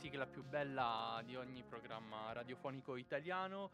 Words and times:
sigla 0.00 0.26
più 0.26 0.42
bella 0.42 1.20
di 1.26 1.36
ogni 1.36 1.62
programma 1.62 2.32
radiofonico 2.32 2.96
italiano. 2.96 3.70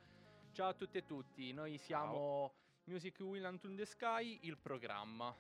Ciao 0.53 0.69
a 0.71 0.75
tutti 0.75 0.99
e 0.99 1.07
tutti, 1.07 1.53
noi 1.53 1.79
siamo 1.79 2.53
Music 2.85 3.21
Will 3.21 3.45
Unto 3.45 3.73
the 3.73 3.85
Sky, 3.87 4.41
il 4.43 4.57
programma. 4.57 5.35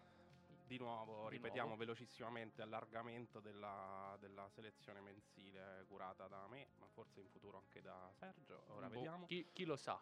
Di 0.64 0.78
nuovo, 0.78 1.28
Di 1.28 1.36
ripetiamo 1.36 1.68
nuovo. 1.68 1.80
velocissimamente 1.82 2.62
allargamento 2.62 3.40
della, 3.40 4.16
della 4.20 4.48
selezione 4.48 5.00
mensile 5.00 5.84
curata 5.88 6.26
da 6.28 6.46
me, 6.48 6.68
ma 6.78 6.86
forse 6.92 7.20
in 7.20 7.28
futuro 7.28 7.58
anche 7.58 7.80
da 7.80 8.10
Sergio. 8.18 8.62
Ora 8.68 8.86
Boh, 8.88 8.94
vediamo. 8.94 9.26
Chi, 9.26 9.48
chi 9.52 9.64
lo 9.64 9.76
sa. 9.76 10.00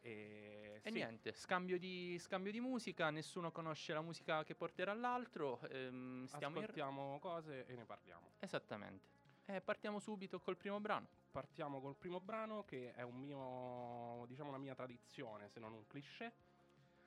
E, 0.00 0.80
E 0.82 0.90
sì, 0.90 0.90
niente, 0.92 1.32
scambio 1.32 1.78
di, 1.78 2.18
scambio 2.18 2.52
di 2.52 2.60
musica, 2.60 3.10
nessuno 3.10 3.50
conosce 3.50 3.92
la 3.92 4.00
musica 4.02 4.44
che 4.44 4.54
porterà 4.54 4.92
l'altro. 4.94 5.60
ehm, 5.68 6.26
stiamo 6.26 6.56
in... 6.56 6.62
ascoltiamo 6.62 7.18
cose 7.18 7.66
e 7.66 7.74
ne 7.74 7.84
parliamo. 7.84 8.32
Esattamente. 8.38 9.16
E 9.50 9.62
partiamo 9.62 9.98
subito 9.98 10.40
col 10.40 10.58
primo 10.58 10.78
brano. 10.78 11.06
Partiamo 11.30 11.80
col 11.80 11.96
primo 11.96 12.20
brano 12.20 12.64
che 12.64 12.92
è 12.92 13.00
un 13.00 13.16
mio, 13.16 14.26
diciamo 14.26 14.50
una 14.50 14.58
mia 14.58 14.74
tradizione, 14.74 15.48
se 15.48 15.58
non 15.58 15.72
un 15.72 15.86
cliché, 15.86 16.30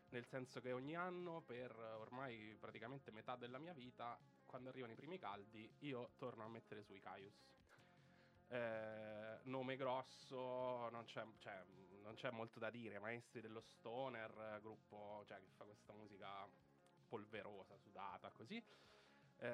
nel 0.10 0.26
senso 0.26 0.60
che 0.60 0.72
ogni 0.72 0.96
anno 0.96 1.42
per 1.42 1.72
ormai 2.00 2.58
praticamente 2.60 3.12
metà 3.12 3.36
della 3.36 3.60
mia 3.60 3.74
vita, 3.74 4.18
quando 4.48 4.70
arrivano 4.70 4.92
i 4.92 4.96
primi 4.96 5.20
caldi, 5.20 5.72
io 5.82 6.14
torno 6.18 6.44
a 6.44 6.48
mettere 6.48 6.82
sui 6.82 7.00
Caius. 7.00 7.46
Eh, 8.48 9.38
nome 9.44 9.76
grosso, 9.76 10.90
non 10.90 11.04
c'è, 11.06 11.24
cioè, 11.38 11.64
non 12.02 12.16
c'è 12.16 12.32
molto 12.32 12.58
da 12.58 12.72
dire, 12.72 12.98
maestri 12.98 13.40
dello 13.42 13.62
stoner, 13.62 14.58
gruppo 14.62 15.24
cioè, 15.28 15.38
che 15.38 15.50
fa 15.56 15.66
questa 15.66 15.94
musica 15.94 16.50
polverosa, 17.08 17.78
sudata, 17.78 18.32
così. 18.32 18.60
Eh, 19.44 19.48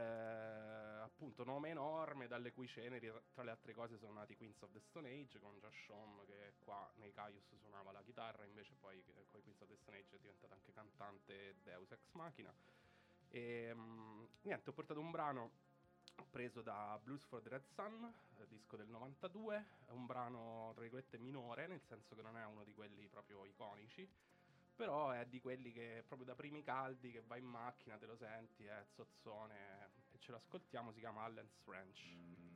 appunto 0.99 1.45
nome 1.45 1.69
enorme 1.69 2.27
dalle 2.27 2.51
cui 2.51 2.67
ceneri 2.67 3.09
tra 3.31 3.43
le 3.43 3.51
altre 3.51 3.73
cose 3.73 3.97
sono 3.97 4.11
nati 4.11 4.35
Queens 4.35 4.61
of 4.61 4.71
the 4.73 4.81
Stone 4.81 5.09
Age 5.09 5.39
con 5.39 5.57
Josh 5.59 5.87
Homme 5.87 6.25
che 6.25 6.55
qua 6.59 6.91
nei 6.95 7.13
Caius 7.13 7.55
suonava 7.55 7.93
la 7.93 8.01
chitarra 8.01 8.43
invece 8.43 8.75
poi 8.75 9.01
eh, 9.15 9.25
con 9.31 9.39
i 9.39 9.43
Queens 9.43 9.61
of 9.61 9.69
the 9.69 9.77
Stone 9.77 9.97
Age 9.97 10.17
è 10.17 10.19
diventata 10.19 10.55
anche 10.55 10.73
cantante 10.73 11.55
Deus 11.63 11.89
Ex 11.91 12.11
Machina. 12.11 12.53
E 13.29 13.71
mm, 13.73 14.25
niente 14.41 14.69
ho 14.69 14.73
portato 14.73 14.99
un 14.99 15.09
brano 15.09 15.51
preso 16.29 16.61
da 16.61 16.99
Blues 17.01 17.23
for 17.23 17.41
the 17.41 17.47
Red 17.47 17.63
Sun 17.63 18.13
eh, 18.39 18.47
disco 18.47 18.75
del 18.75 18.89
92 18.89 19.65
è 19.85 19.91
un 19.91 20.05
brano 20.05 20.71
tra 20.73 20.81
virgolette 20.81 21.17
minore 21.17 21.65
nel 21.67 21.81
senso 21.81 22.13
che 22.13 22.21
non 22.21 22.35
è 22.35 22.43
uno 22.43 22.65
di 22.65 22.73
quelli 22.73 23.07
proprio 23.07 23.45
iconici 23.45 24.05
però 24.77 25.09
è 25.09 25.25
di 25.25 25.39
quelli 25.39 25.71
che 25.71 26.03
proprio 26.05 26.27
da 26.27 26.35
primi 26.35 26.61
caldi 26.61 27.11
che 27.11 27.23
vai 27.25 27.39
in 27.39 27.47
macchina, 27.47 27.97
te 27.97 28.05
lo 28.05 28.15
senti, 28.15 28.63
è 28.63 28.85
zozzone 28.93 29.89
e 30.11 30.19
ce 30.19 30.31
lo 30.31 30.37
ascoltiamo, 30.37 30.91
si 30.91 30.99
chiama 30.99 31.23
Allen's 31.23 31.59
Ranch. 31.65 32.15
Man, 32.15 32.46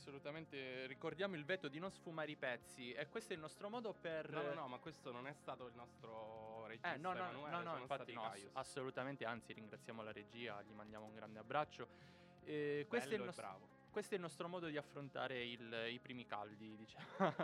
Assolutamente, 0.00 0.86
ricordiamo 0.86 1.34
il 1.36 1.44
veto 1.44 1.68
di 1.68 1.78
non 1.78 1.90
sfumare 1.90 2.30
i 2.30 2.36
pezzi 2.36 2.90
e 2.90 3.06
questo 3.08 3.34
è 3.34 3.36
il 3.36 3.42
nostro 3.42 3.68
modo 3.68 3.92
per... 3.92 4.30
No, 4.30 4.40
no, 4.40 4.54
no, 4.54 4.66
ma 4.68 4.78
questo 4.78 5.12
non 5.12 5.26
è 5.26 5.32
stato 5.34 5.66
il 5.66 5.74
nostro 5.74 6.64
regista 6.66 6.94
Eh, 6.94 6.96
no, 6.96 7.12
no, 7.12 7.18
Emanuele, 7.18 7.50
no, 7.50 7.58
no, 7.58 7.70
sono 7.72 7.80
infatti 7.82 8.12
no, 8.14 8.24
ass- 8.24 8.48
assolutamente, 8.54 9.26
anzi 9.26 9.52
ringraziamo 9.52 10.02
la 10.02 10.10
regia, 10.10 10.62
gli 10.62 10.72
mandiamo 10.72 11.04
un 11.04 11.14
grande 11.14 11.38
abbraccio. 11.38 11.86
Eh, 12.44 12.86
questo, 12.88 13.10
è 13.10 13.18
il 13.18 13.24
nostro, 13.24 13.42
bravo. 13.46 13.68
questo 13.90 14.14
è 14.14 14.16
il 14.16 14.22
nostro 14.22 14.48
modo 14.48 14.68
di 14.68 14.78
affrontare 14.78 15.44
il- 15.44 15.88
i 15.90 15.98
primi 15.98 16.24
caldi, 16.24 16.74
diceva, 16.80 17.34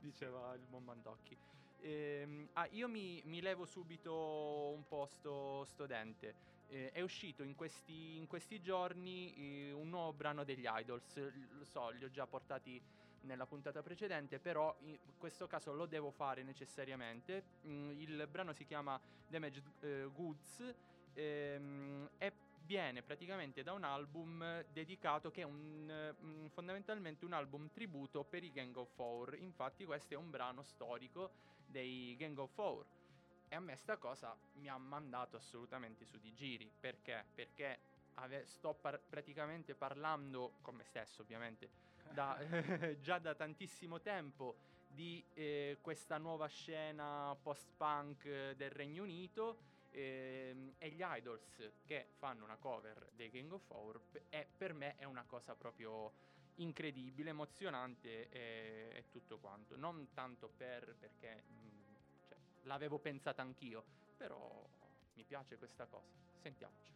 diceva 0.00 0.54
il 0.54 0.66
buon 0.66 0.82
Mandocchi. 0.82 1.38
Ehm, 1.82 2.48
ah, 2.54 2.66
io 2.72 2.88
mi, 2.88 3.22
mi 3.26 3.40
levo 3.40 3.64
subito 3.64 4.72
un 4.74 4.84
po' 4.88 5.06
sto, 5.06 5.64
sto 5.66 5.86
dente. 5.86 6.34
Eh, 6.72 6.90
è 6.90 7.02
uscito 7.02 7.42
in 7.42 7.54
questi, 7.54 8.16
in 8.16 8.26
questi 8.26 8.62
giorni 8.62 9.34
eh, 9.34 9.72
un 9.72 9.90
nuovo 9.90 10.14
brano 10.14 10.42
degli 10.42 10.64
Idols. 10.66 11.16
Lo 11.50 11.64
so, 11.64 11.90
li 11.90 12.02
ho 12.02 12.10
già 12.10 12.26
portati 12.26 12.80
nella 13.22 13.44
puntata 13.44 13.82
precedente, 13.82 14.38
però 14.38 14.74
in 14.80 14.96
questo 15.18 15.46
caso 15.46 15.74
lo 15.74 15.84
devo 15.84 16.10
fare 16.10 16.42
necessariamente. 16.42 17.44
Mm, 17.66 17.90
il 18.00 18.26
brano 18.30 18.54
si 18.54 18.64
chiama 18.64 18.98
Damaged 19.26 19.70
eh, 19.80 20.08
Goods 20.14 20.74
ehm, 21.12 22.08
e 22.16 22.32
viene 22.64 23.02
praticamente 23.02 23.62
da 23.62 23.74
un 23.74 23.84
album 23.84 24.64
dedicato 24.72 25.30
che 25.30 25.42
è 25.42 25.44
un, 25.44 26.14
mm, 26.24 26.46
fondamentalmente 26.46 27.26
un 27.26 27.34
album 27.34 27.68
tributo 27.70 28.24
per 28.24 28.42
i 28.44 28.50
Gang 28.50 28.74
of 28.78 28.88
Four. 28.94 29.34
Infatti 29.34 29.84
questo 29.84 30.14
è 30.14 30.16
un 30.16 30.30
brano 30.30 30.62
storico 30.62 31.32
dei 31.66 32.16
Gang 32.16 32.38
of 32.38 32.50
Four. 32.54 32.86
E 33.52 33.54
a 33.54 33.60
me 33.60 33.76
sta 33.76 33.98
cosa 33.98 34.34
mi 34.54 34.66
ha 34.66 34.78
mandato 34.78 35.36
assolutamente 35.36 36.06
su 36.06 36.18
di 36.18 36.32
giri. 36.32 36.72
Perché? 36.80 37.26
Perché 37.34 37.80
ave- 38.14 38.46
sto 38.46 38.72
par- 38.72 38.98
praticamente 39.06 39.74
parlando 39.74 40.54
con 40.62 40.74
me 40.74 40.84
stesso, 40.84 41.20
ovviamente, 41.20 41.68
da, 42.14 42.38
già 42.98 43.18
da 43.18 43.34
tantissimo 43.34 44.00
tempo 44.00 44.56
di 44.86 45.22
eh, 45.34 45.76
questa 45.82 46.16
nuova 46.16 46.46
scena 46.46 47.36
post-punk 47.42 48.52
del 48.52 48.70
Regno 48.70 49.02
Unito 49.02 49.58
ehm, 49.90 50.72
e 50.78 50.88
gli 50.88 51.02
idols 51.04 51.72
che 51.84 52.06
fanno 52.16 52.44
una 52.44 52.56
cover 52.56 53.10
dei 53.12 53.28
Gang 53.28 53.52
of 53.52 53.66
Four 53.66 54.00
è, 54.30 54.48
per 54.56 54.72
me 54.72 54.96
è 54.96 55.04
una 55.04 55.26
cosa 55.26 55.54
proprio 55.54 56.10
incredibile, 56.54 57.28
emozionante 57.28 58.30
e, 58.30 58.92
e 58.94 59.08
tutto 59.10 59.38
quanto. 59.38 59.76
Non 59.76 60.10
tanto 60.14 60.48
per 60.48 60.96
perché 60.98 61.42
mh, 61.48 61.72
cioè, 61.82 61.91
l'avevo 62.62 62.98
pensata 62.98 63.42
anch'io, 63.42 63.84
però 64.16 64.68
mi 65.14 65.24
piace 65.24 65.56
questa 65.58 65.86
cosa. 65.86 66.16
Sentiamoci. 66.40 66.92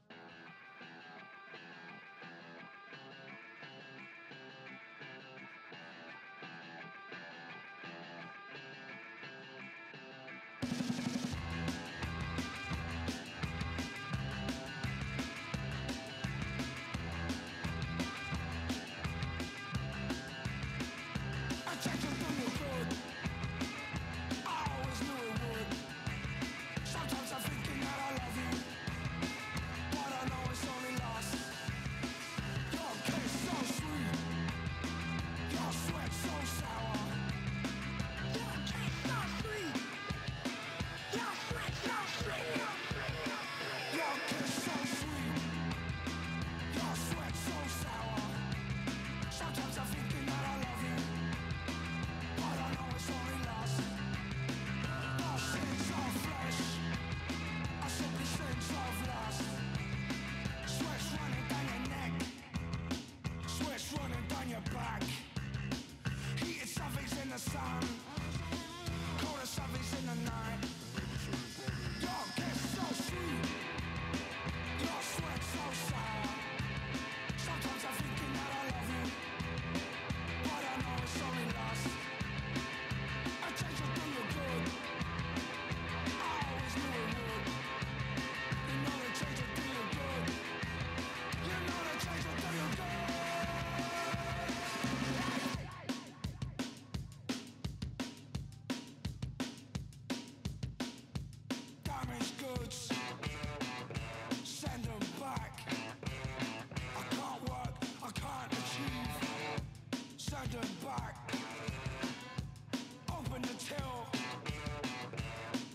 tell. 113.68 114.06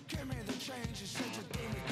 Give 0.07 0.27
me 0.27 0.35
the 0.45 0.53
change 0.53 1.01
you 1.01 1.07
said 1.07 1.25
you'd 1.35 1.51
give 1.51 1.87
me. 1.87 1.90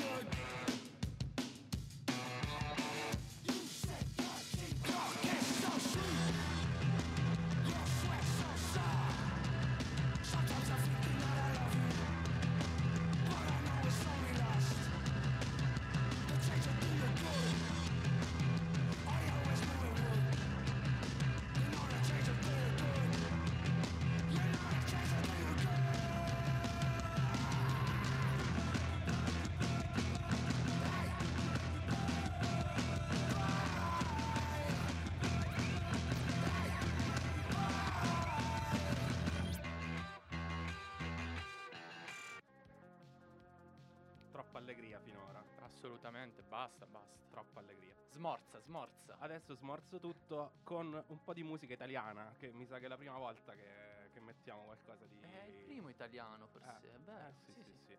Smorza, 48.20 48.60
smorza. 48.60 49.16
Adesso 49.20 49.56
smorzo 49.56 49.98
tutto 49.98 50.52
con 50.64 50.92
un 51.08 51.24
po' 51.24 51.34
di 51.34 51.42
musica 51.42 51.72
italiana, 51.72 52.36
che 52.38 52.52
mi 52.52 52.66
sa 52.66 52.78
che 52.78 52.84
è 52.84 52.88
la 52.90 52.98
prima 52.98 53.18
volta 53.18 53.54
che, 53.54 54.10
che 54.12 54.20
mettiamo 54.20 54.66
qualcosa 54.66 55.06
di... 55.06 55.22
È 55.22 55.46
il 55.48 55.64
primo 55.64 55.88
italiano 55.88 56.46
forse. 56.48 56.96
Eh, 56.96 57.00
Beh, 57.00 57.28
eh, 57.28 57.34
sì, 57.46 57.54
sì, 57.54 57.64
sì, 57.64 57.78
sì. 57.86 57.98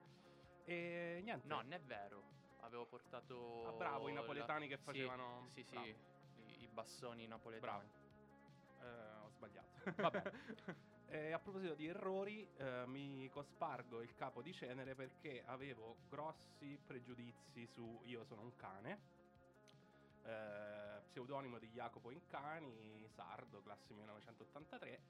E 0.65 1.21
niente. 1.25 1.47
No, 1.49 1.63
non 1.63 1.73
è 1.73 1.81
vero. 1.81 2.23
Avevo 2.61 2.85
portato... 2.85 3.67
Ah, 3.69 3.73
bravo, 3.73 4.09
i 4.11 4.13
la- 4.13 4.21
napoletani 4.21 4.69
che 4.69 4.77
sì, 4.77 4.83
facevano... 4.83 5.47
Sì, 5.49 5.63
sì, 5.63 5.71
Bravo. 5.71 5.87
i, 5.87 6.63
i 6.65 6.69
bassoni 6.69 7.27
napoletani. 7.27 7.89
Bravo. 7.89 8.09
Eh, 8.83 9.25
ho 9.25 9.31
sbagliato. 9.31 9.79
Vabbè. 10.03 10.23
E 11.07 11.33
a 11.33 11.39
proposito 11.39 11.75
di 11.75 11.87
errori, 11.87 12.47
eh, 12.57 12.85
mi 12.87 13.27
cospargo 13.31 14.03
il 14.03 14.15
capo 14.15 14.43
di 14.43 14.53
cenere 14.53 14.95
perché 14.95 15.43
avevo 15.47 15.97
grossi 16.09 16.79
pregiudizi 16.85 17.67
su 17.67 18.01
Io 18.05 18.23
sono 18.25 18.43
un 18.43 18.55
cane, 18.55 19.01
eh, 20.25 21.01
pseudonimo 21.11 21.59
di 21.59 21.69
Jacopo 21.71 22.11
Incani, 22.11 23.09
sardo, 23.15 23.63
classe 23.63 23.95
1983. 23.95 25.01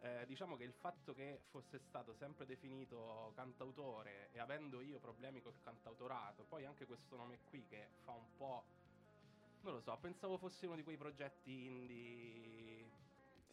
Eh, 0.00 0.24
diciamo 0.26 0.56
che 0.56 0.62
il 0.62 0.72
fatto 0.72 1.12
che 1.12 1.40
fosse 1.50 1.80
stato 1.88 2.14
sempre 2.14 2.46
definito 2.46 3.32
cantautore 3.34 4.28
e 4.32 4.38
avendo 4.38 4.80
io 4.80 4.98
problemi 4.98 5.42
col 5.42 5.60
cantautorato, 5.64 6.44
poi 6.48 6.64
anche 6.64 6.86
questo 6.86 7.16
nome 7.16 7.38
qui 7.48 7.64
che 7.68 7.88
fa 8.04 8.12
un 8.12 8.36
po'... 8.36 8.62
Non 9.62 9.74
lo 9.74 9.80
so, 9.80 9.96
pensavo 10.00 10.38
fosse 10.38 10.66
uno 10.66 10.76
di 10.76 10.84
quei 10.84 10.96
progetti 10.96 11.66
indie 11.66 12.86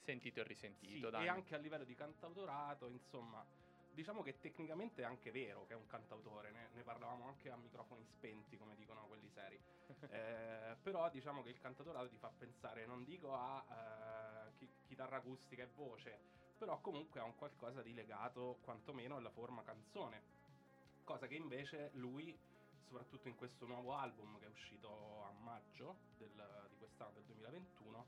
Sentito 0.05 0.39
e 0.39 0.43
sì, 0.43 0.49
risentito, 0.49 1.07
e 1.07 1.11
dai. 1.11 1.27
anche 1.27 1.55
a 1.55 1.57
livello 1.57 1.83
di 1.83 1.95
cantautorato, 1.95 2.85
insomma, 2.87 3.43
diciamo 3.95 4.21
che 4.21 4.39
tecnicamente 4.39 5.01
è 5.01 5.05
anche 5.05 5.31
vero 5.31 5.65
che 5.65 5.73
è 5.73 5.75
un 5.75 5.87
cantautore, 5.87 6.51
ne, 6.51 6.69
ne 6.73 6.83
parlavamo 6.83 7.25
anche 7.25 7.49
a 7.49 7.55
microfoni 7.55 8.05
spenti, 8.05 8.57
come 8.57 8.75
dicono 8.75 9.07
quelli 9.07 9.29
seri. 9.29 9.59
Eh, 10.07 10.77
però 10.81 11.09
diciamo 11.09 11.41
che 11.41 11.49
il 11.49 11.59
cantautorato 11.59 12.09
ti 12.09 12.17
fa 12.17 12.29
pensare, 12.29 12.85
non 12.85 13.03
dico 13.03 13.33
a 13.33 13.65
eh, 14.47 14.53
chi- 14.55 14.71
chitarra 14.85 15.17
acustica 15.17 15.63
e 15.63 15.67
voce, 15.73 16.19
però 16.57 16.79
comunque 16.79 17.19
a 17.19 17.23
un 17.23 17.35
qualcosa 17.35 17.81
di 17.81 17.93
legato 17.93 18.59
quantomeno 18.61 19.15
alla 19.17 19.31
forma 19.31 19.63
canzone. 19.63 20.21
Cosa 21.03 21.27
che 21.27 21.35
invece 21.35 21.89
lui, 21.93 22.37
soprattutto 22.87 23.27
in 23.27 23.35
questo 23.35 23.65
nuovo 23.65 23.93
album 23.93 24.37
che 24.39 24.45
è 24.45 24.49
uscito 24.49 25.23
a 25.23 25.31
maggio 25.31 25.95
del- 26.17 26.67
di 26.69 26.77
quest'anno, 26.77 27.13
del 27.13 27.23
2021, 27.25 28.05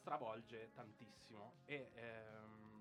stravolge 0.00 0.72
tantissimo 0.72 1.54
e 1.64 1.90
ehm, 1.94 2.73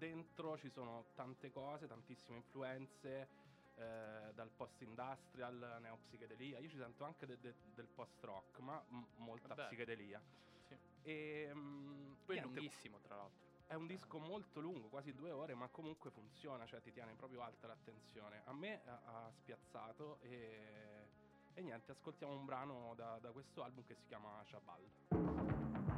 dentro 0.00 0.56
ci 0.56 0.70
sono 0.70 1.04
tante 1.14 1.50
cose, 1.52 1.86
tantissime 1.86 2.38
influenze, 2.38 3.28
eh, 3.76 4.32
dal 4.34 4.50
post-industrial, 4.56 5.76
neopsichedelia. 5.82 6.58
Io 6.58 6.68
ci 6.70 6.78
sento 6.78 7.04
anche 7.04 7.26
de- 7.26 7.38
de- 7.38 7.54
del 7.74 7.86
post-rock, 7.86 8.58
ma 8.60 8.82
m- 8.88 9.04
molta 9.16 9.48
Vabbè. 9.48 9.66
psichedelia. 9.66 10.20
Sì. 10.68 10.74
E, 11.02 11.50
mm, 11.52 12.12
Poi 12.24 12.36
è 12.38 12.40
lunghissimo, 12.42 12.98
tra 13.00 13.16
l'altro. 13.16 13.38
è 13.66 13.74
un 13.74 13.86
disco 13.86 14.18
molto 14.18 14.60
lungo, 14.60 14.88
quasi 14.88 15.12
due 15.14 15.30
ore, 15.30 15.54
ma 15.54 15.68
comunque 15.68 16.10
funziona, 16.10 16.64
cioè 16.66 16.80
ti 16.80 16.92
tiene 16.92 17.14
proprio 17.14 17.42
alta 17.42 17.66
l'attenzione. 17.66 18.40
A 18.46 18.52
me 18.54 18.80
ha, 18.86 19.00
ha 19.04 19.30
spiazzato 19.32 20.18
e, 20.22 21.08
e 21.54 21.60
niente, 21.60 21.92
ascoltiamo 21.92 22.32
un 22.34 22.46
brano 22.46 22.94
da, 22.96 23.18
da 23.18 23.30
questo 23.32 23.62
album 23.62 23.84
che 23.84 23.94
si 23.96 24.06
chiama 24.06 24.42
Shabal. 24.46 25.89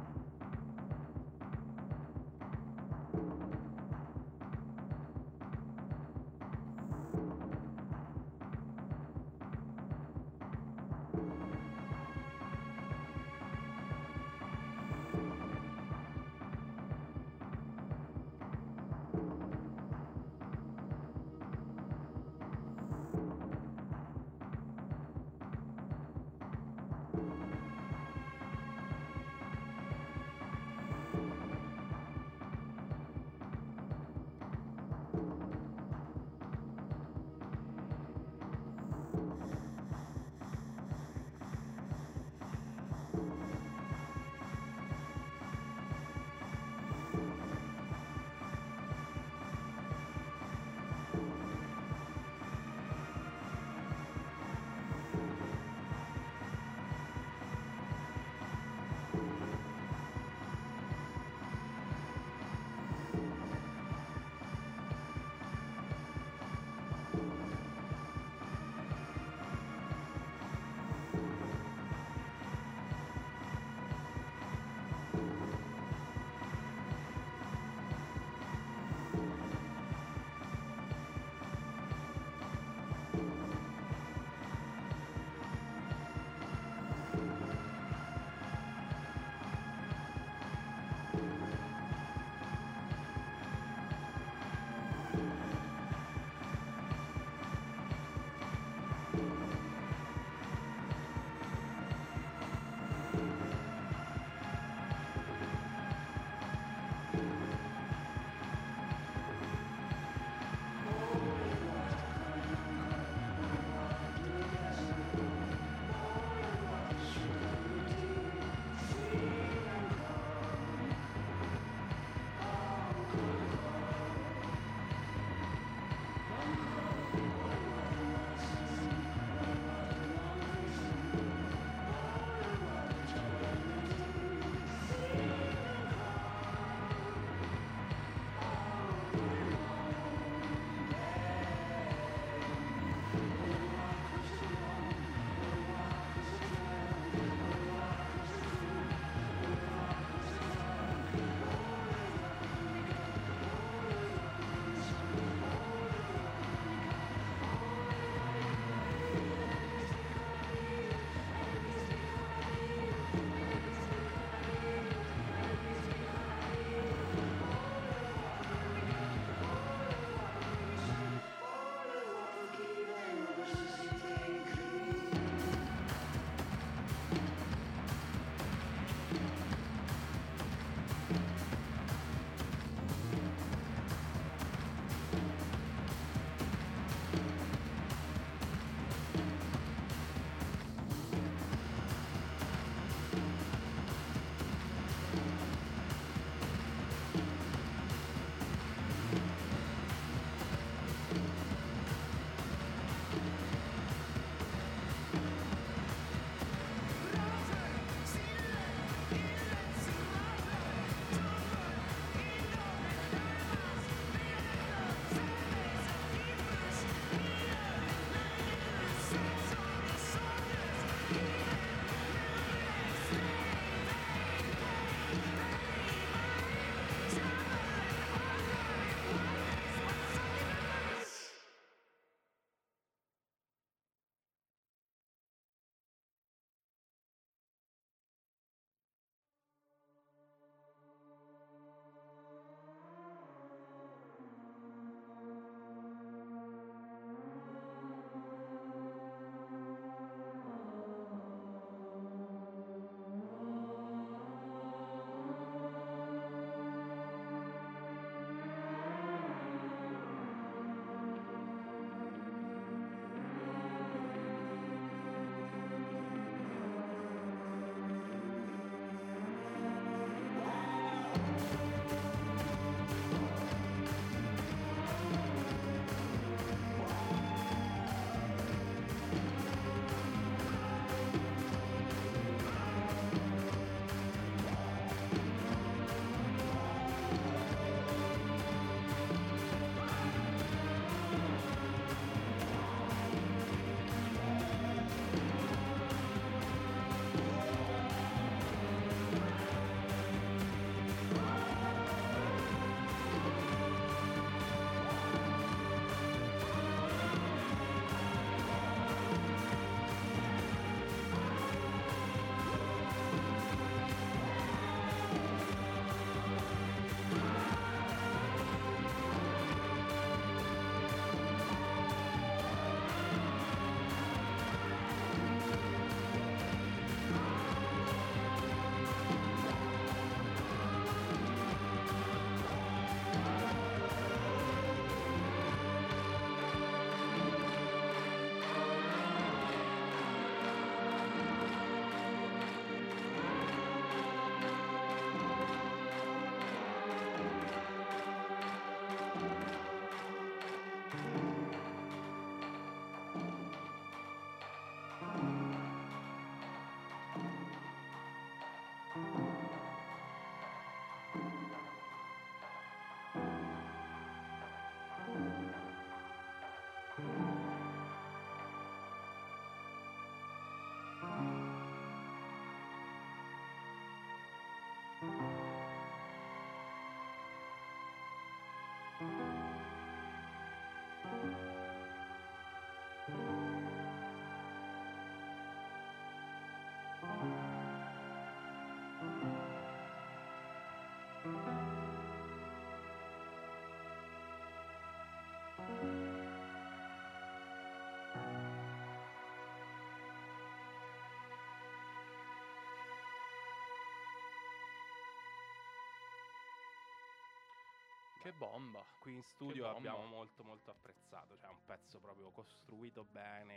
Che 408.23 408.31
bomba. 408.31 408.81
Qui 408.99 409.15
in 409.15 409.21
studio 409.21 409.67
abbiamo 409.67 410.05
molto 410.05 410.45
molto 410.45 410.71
apprezzato, 410.71 411.35
cioè 411.37 411.49
un 411.49 411.59
pezzo 411.65 411.99
proprio 411.99 412.31
costruito 412.31 413.03
bene, 413.03 413.53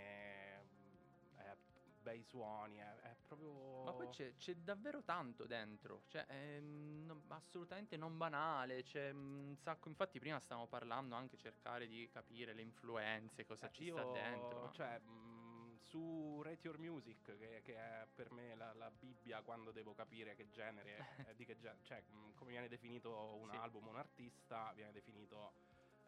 è 1.37 1.57
bei 2.03 2.21
suoni, 2.25 2.79
è, 2.79 2.95
è 3.01 3.17
proprio... 3.29 3.85
Ma 3.85 3.93
poi 3.93 4.09
c'è, 4.09 4.35
c'è, 4.37 4.57
davvero 4.57 5.05
tanto 5.05 5.47
dentro, 5.47 6.03
cioè 6.09 6.27
è 6.27 6.59
non, 6.59 7.23
assolutamente 7.29 7.97
non 7.97 8.17
banale, 8.17 8.83
c'è 8.83 9.11
un 9.11 9.55
sacco, 9.57 9.89
infatti 9.89 10.19
prima 10.19 10.41
stavamo 10.41 10.67
parlando 10.67 11.15
anche 11.15 11.37
cercare 11.37 11.87
di 11.87 12.09
capire 12.13 12.53
le 12.53 12.63
influenze, 12.63 13.45
cosa 13.45 13.69
eh, 13.69 13.73
ci 13.73 13.91
sta 13.91 14.05
dentro. 14.05 14.73
Cioè, 14.73 15.01
su 15.87 16.41
Rate 16.43 16.67
Your 16.67 16.79
Music, 16.79 17.37
che, 17.39 17.61
che 17.63 17.75
è 17.75 18.07
per 18.15 18.31
me 18.33 18.55
la, 18.55 18.73
la, 18.75 18.91
Bibbia 18.91 19.41
quando 19.43 19.71
devo 19.71 19.95
capire 19.95 20.35
che 20.35 20.49
genere, 20.51 21.07
eh, 21.29 21.35
di 21.37 21.45
che 21.45 21.57
genere, 21.59 21.81
cioè 21.83 22.03
mh, 22.03 22.35
come 22.35 22.51
viene 22.51 22.69
definito 22.69 23.37
un 23.41 23.51
sì. 23.51 23.57
album, 23.57 23.89
un 23.89 23.97
artista, 23.97 24.73
viene 24.75 24.93
definito 24.93 25.53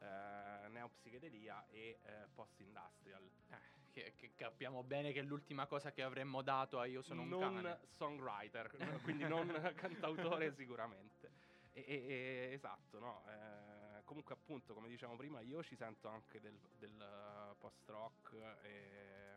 eh, 0.00 0.68
neopsichedelia 0.68 1.66
e 1.70 1.98
eh, 2.02 2.26
post-industrial. 2.34 3.30
Eh, 3.50 3.76
che, 3.90 4.12
che, 4.16 4.32
capiamo 4.34 4.82
bene 4.82 5.12
che 5.12 5.20
è 5.20 5.22
l'ultima 5.22 5.66
cosa 5.66 5.90
che 5.92 6.02
avremmo 6.02 6.42
dato 6.42 6.78
a 6.78 6.86
Io 6.86 7.02
sono 7.02 7.22
un 7.22 7.28
non 7.28 7.40
cane. 7.40 7.78
songwriter, 7.88 8.70
quindi 9.02 9.26
non 9.26 9.72
cantautore 9.74 10.52
sicuramente. 10.54 11.30
E, 11.72 11.84
e, 11.86 11.94
e, 11.94 12.52
esatto, 12.52 12.98
no? 12.98 13.24
Eh, 13.28 14.02
comunque 14.04 14.34
appunto, 14.34 14.74
come 14.74 14.88
dicevamo 14.88 15.16
prima, 15.16 15.40
io 15.40 15.62
ci 15.62 15.76
sento 15.76 16.08
anche 16.08 16.40
del, 16.40 16.58
del 16.78 17.54
post-rock 17.58 18.32
e, 18.62 19.27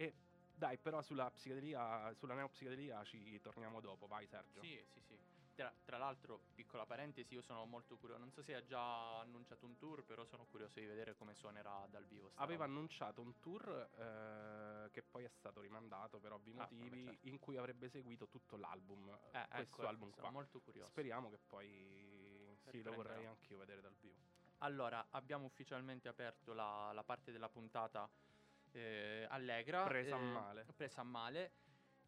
e 0.00 0.14
dai, 0.54 0.78
però 0.78 1.02
sulla 1.02 1.30
psichedelia, 1.30 2.10
sulla 2.14 2.32
neopsichedelia 2.32 3.04
ci 3.04 3.38
torniamo 3.42 3.80
dopo, 3.80 4.06
vai 4.06 4.26
Sergio. 4.26 4.62
Sì, 4.62 4.82
sì, 4.88 5.00
sì. 5.02 5.18
Tra, 5.54 5.70
tra, 5.84 5.98
l'altro, 5.98 6.40
piccola 6.54 6.86
parentesi, 6.86 7.34
io 7.34 7.42
sono 7.42 7.66
molto 7.66 7.98
curioso. 7.98 8.20
Non 8.20 8.32
so 8.32 8.42
se 8.42 8.54
ha 8.54 8.64
già 8.64 9.18
annunciato 9.20 9.66
un 9.66 9.76
tour, 9.76 10.02
però 10.04 10.24
sono 10.24 10.46
curioso 10.46 10.80
di 10.80 10.86
vedere 10.86 11.14
come 11.16 11.34
suonerà 11.34 11.86
dal 11.90 12.06
vivo. 12.06 12.30
Aveva 12.36 12.64
roba. 12.64 12.76
annunciato 12.76 13.20
un 13.20 13.38
tour 13.40 13.68
eh, 13.68 14.90
che 14.90 15.02
poi 15.02 15.24
è 15.24 15.28
stato 15.28 15.60
rimandato 15.60 16.18
per 16.18 16.32
ovvi 16.32 16.52
ah, 16.52 16.62
motivi, 16.62 17.04
certo. 17.04 17.28
in 17.28 17.38
cui 17.38 17.58
avrebbe 17.58 17.90
seguito 17.90 18.26
tutto 18.28 18.56
l'album. 18.56 19.06
Eh, 19.32 19.46
questo 19.50 19.80
ecco, 19.80 19.86
album 19.86 20.08
ecco, 20.08 20.20
sono 20.20 20.30
molto 20.30 20.60
curioso. 20.60 20.88
Speriamo 20.88 21.28
che 21.28 21.38
poi 21.46 22.56
sì, 22.70 22.82
lo 22.82 22.94
vorrei 22.94 23.26
anch'io 23.26 23.58
vedere 23.58 23.82
dal 23.82 23.94
vivo. 24.00 24.16
Allora, 24.58 25.08
abbiamo 25.10 25.44
ufficialmente 25.44 26.08
aperto 26.08 26.54
la, 26.54 26.90
la 26.92 27.02
parte 27.02 27.32
della 27.32 27.48
puntata 27.50 28.08
eh, 28.72 29.26
allegra. 29.28 29.84
Presa 29.84 30.16
a 30.16 30.18
male. 30.18 30.66
Presa 30.74 31.00
a 31.00 31.04
male. 31.04 31.52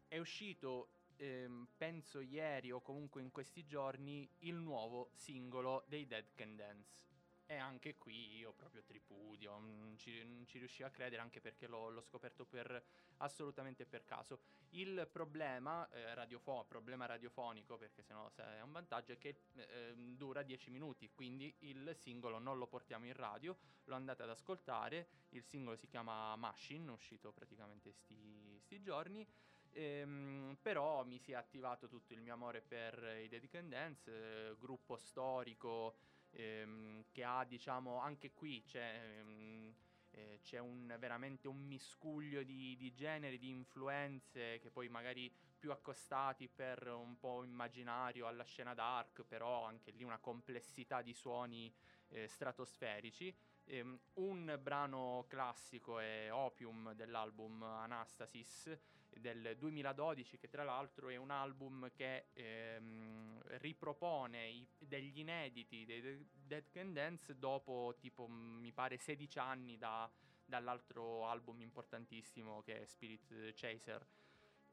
È 0.07 0.17
uscito 0.17 0.89
ehm, 1.17 1.67
penso 1.77 2.19
ieri 2.19 2.71
o 2.71 2.81
comunque 2.81 3.21
in 3.21 3.31
questi 3.31 3.65
giorni, 3.65 4.29
il 4.39 4.55
nuovo 4.55 5.09
singolo 5.13 5.83
dei 5.87 6.05
Dead 6.05 6.33
Can 6.35 6.55
Dance. 6.55 7.01
E 7.45 7.57
anche 7.57 7.97
qui 7.97 8.37
io 8.37 8.53
proprio 8.53 8.83
tripudio, 8.83 9.59
non 9.59 9.95
ci, 9.97 10.23
non 10.23 10.45
ci 10.45 10.59
riuscivo 10.59 10.87
a 10.87 10.91
credere 10.91 11.21
anche 11.21 11.41
perché 11.41 11.67
l'ho, 11.67 11.89
l'ho, 11.89 12.01
scoperto 12.01 12.45
per 12.45 12.83
assolutamente 13.17 13.85
per 13.85 14.05
caso. 14.05 14.39
Il 14.69 15.07
problema, 15.11 15.87
eh, 15.91 16.13
radiofo- 16.13 16.65
problema 16.65 17.05
radiofonico, 17.05 17.77
perché 17.77 18.01
sennò 18.01 18.31
è 18.35 18.61
un 18.61 18.71
vantaggio, 18.71 19.11
è 19.11 19.17
che 19.17 19.41
eh, 19.55 19.93
dura 19.95 20.41
10 20.41 20.71
minuti, 20.71 21.11
quindi 21.11 21.53
il 21.59 21.93
singolo 21.95 22.39
non 22.39 22.57
lo 22.57 22.65
portiamo 22.65 23.05
in 23.05 23.13
radio, 23.13 23.57
lo 23.85 23.95
andate 23.95 24.23
ad 24.23 24.29
ascoltare, 24.29 25.09
il 25.29 25.43
singolo 25.43 25.75
si 25.75 25.87
chiama 25.87 26.35
Machine, 26.37 26.91
uscito 26.91 27.31
praticamente 27.33 27.91
sti, 27.91 28.57
sti 28.61 28.81
giorni. 28.81 29.27
Ehm, 29.75 30.57
però 30.61 31.03
mi 31.03 31.17
si 31.17 31.31
è 31.31 31.35
attivato 31.35 31.87
tutto 31.87 32.13
il 32.13 32.21
mio 32.21 32.33
amore 32.33 32.61
per 32.61 33.17
i 33.21 33.27
Dead 33.27 33.47
Can 33.47 33.69
Dance, 33.69 34.49
eh, 34.49 34.55
gruppo 34.57 34.97
storico 34.97 35.97
ehm, 36.33 37.05
che 37.11 37.23
ha, 37.23 37.43
diciamo, 37.45 37.99
anche 37.99 38.31
qui 38.33 38.63
c'è, 38.63 39.17
ehm, 39.19 39.73
eh, 40.11 40.39
c'è 40.43 40.59
un, 40.59 40.95
veramente 40.99 41.47
un 41.47 41.57
miscuglio 41.57 42.43
di, 42.43 42.75
di, 42.75 42.93
generi, 42.93 43.39
di 43.39 43.49
influenze 43.49 44.59
che 44.59 44.69
poi 44.69 44.87
magari 44.89 45.31
più 45.57 45.71
accostati 45.71 46.49
per 46.49 46.87
un 46.87 47.17
po' 47.17 47.43
immaginario 47.43 48.27
alla 48.27 48.43
scena 48.43 48.73
dark, 48.73 49.23
però 49.23 49.63
anche 49.63 49.91
lì 49.91 50.03
una 50.03 50.19
complessità 50.19 51.01
di 51.01 51.13
suoni 51.13 51.73
eh, 52.09 52.27
stratosferici. 52.27 53.33
Um, 53.65 53.97
un 54.15 54.59
brano 54.61 55.25
classico 55.29 55.99
è 55.99 56.27
Opium 56.33 56.91
dell'album 56.93 57.63
Anastasis 57.63 58.77
del 59.09 59.55
2012 59.57 60.37
che 60.37 60.49
tra 60.49 60.63
l'altro 60.63 61.07
è 61.07 61.15
un 61.15 61.31
album 61.31 61.89
che 61.93 62.27
ehm, 62.33 63.22
ripropone 63.59 64.47
i, 64.47 64.67
degli 64.77 65.19
inediti 65.19 65.85
dei 65.85 66.25
Dead 66.31 66.69
Can 66.69 66.93
Dance 66.93 67.37
dopo 67.37 67.95
tipo 67.99 68.27
mi 68.27 68.71
pare 68.71 68.97
16 68.97 69.39
anni 69.39 69.77
da, 69.77 70.09
dall'altro 70.45 71.27
album 71.27 71.61
importantissimo 71.61 72.61
che 72.61 72.81
è 72.81 72.85
Spirit 72.85 73.53
Chaser. 73.53 74.05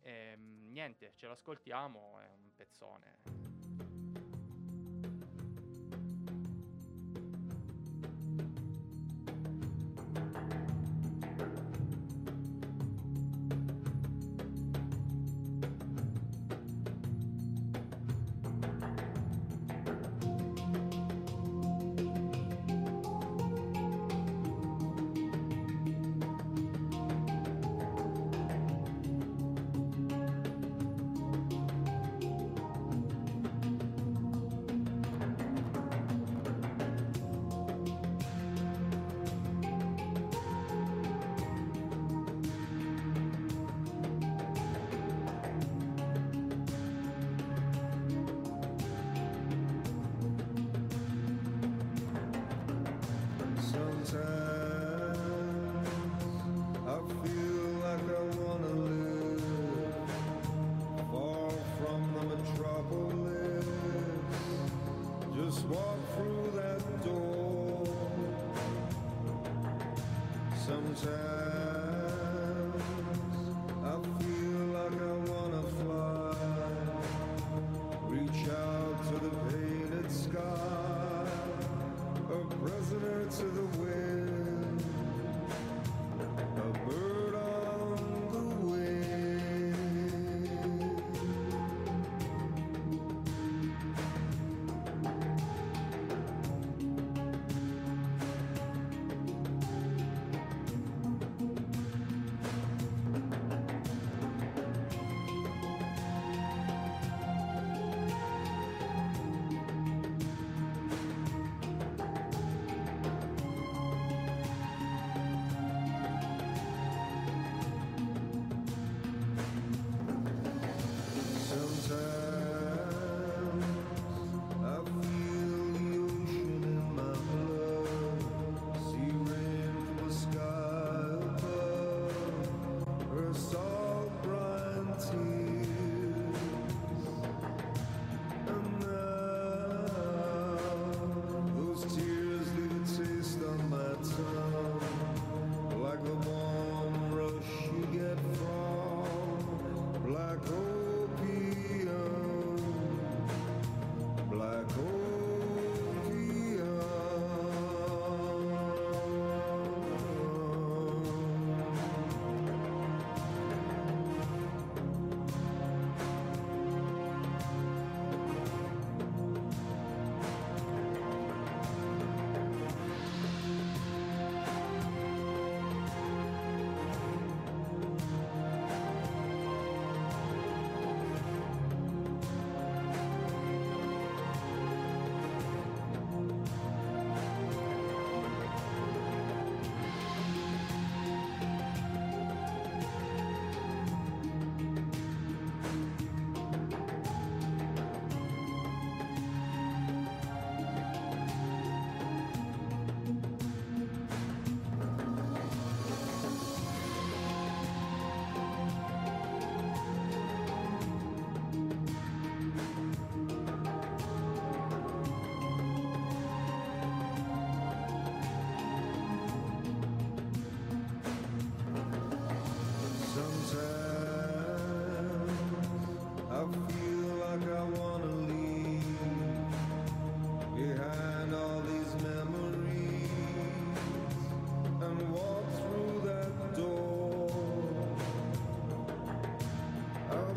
Ehm, 0.02 0.70
niente, 0.72 1.12
ce 1.16 1.26
l'ascoltiamo, 1.26 2.18
è 2.20 2.28
un 2.28 2.54
pezzone. 2.54 3.59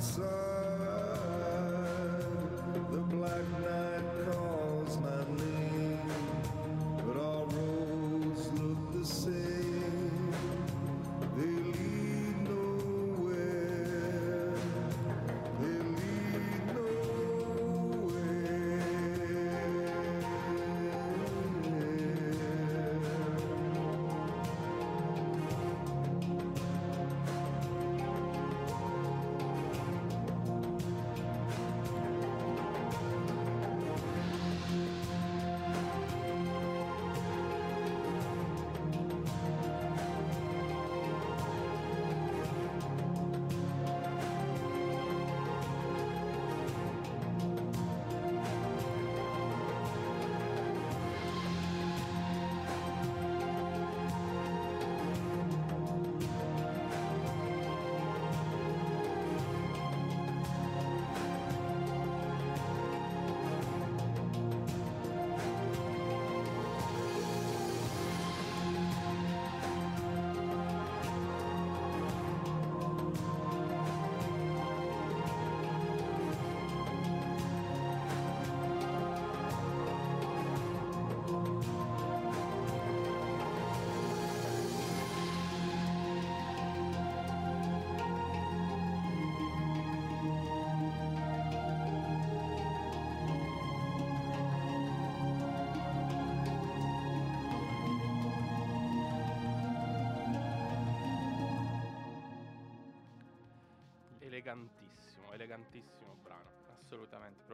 sun. 0.04 0.53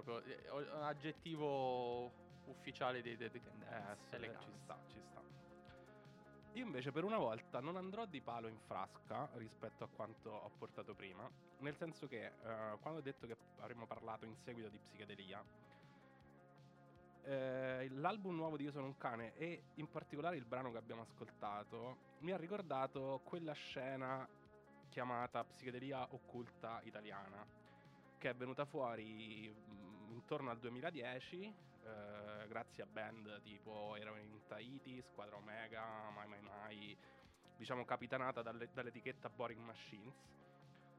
Proprio 0.09 0.23
eh, 0.23 0.49
un 0.49 0.83
aggettivo 0.83 2.11
ufficiale 2.45 3.03
dei 3.03 3.15
Kennedys. 3.15 4.11
Eh, 4.11 4.37
ci 4.39 4.51
sta, 4.63 4.79
ci 4.87 4.99
sta. 4.99 5.21
Io 6.53 6.65
invece 6.65 6.91
per 6.91 7.03
una 7.03 7.19
volta 7.19 7.59
non 7.59 7.77
andrò 7.77 8.05
di 8.05 8.19
palo 8.19 8.47
in 8.47 8.57
frasca 8.57 9.29
rispetto 9.33 9.83
a 9.83 9.87
quanto 9.87 10.31
ho 10.31 10.49
portato 10.57 10.95
prima, 10.95 11.29
nel 11.59 11.75
senso 11.75 12.07
che 12.07 12.25
eh, 12.25 12.77
quando 12.81 12.99
ho 12.99 13.03
detto 13.03 13.27
che 13.27 13.37
avremmo 13.59 13.85
parlato 13.85 14.25
in 14.25 14.35
seguito 14.35 14.69
di 14.69 14.79
psichedelia, 14.79 15.43
eh, 17.25 17.87
l'album 17.91 18.35
nuovo 18.35 18.57
di 18.57 18.63
Io 18.63 18.71
sono 18.71 18.87
un 18.87 18.97
cane 18.97 19.35
e 19.35 19.61
in 19.75 19.87
particolare 19.91 20.37
il 20.37 20.45
brano 20.45 20.71
che 20.71 20.77
abbiamo 20.77 21.01
ascoltato 21.01 22.07
mi 22.19 22.31
ha 22.31 22.37
ricordato 22.37 23.21
quella 23.25 23.51
scena 23.51 24.27
chiamata 24.87 25.43
psichedelia 25.43 26.07
occulta 26.11 26.79
italiana 26.85 27.45
che 28.17 28.29
è 28.29 28.35
venuta 28.35 28.65
fuori 28.65 29.49
mh, 29.49 29.89
intorno 30.29 30.51
al 30.51 30.59
2010 30.59 31.41
eh, 31.41 32.47
grazie 32.47 32.83
a 32.83 32.85
band 32.85 33.41
tipo 33.41 33.95
Ero 33.95 34.15
in 34.17 34.41
Tahiti, 34.45 35.01
Squadra 35.01 35.37
Omega, 35.37 36.11
Mai 36.11 36.27
Mai 36.27 36.41
Mai, 36.41 36.97
diciamo 37.57 37.83
capitanata 37.83 38.43
dalle, 38.43 38.69
dall'etichetta 38.71 39.27
Boring 39.29 39.59
Machines, 39.59 40.13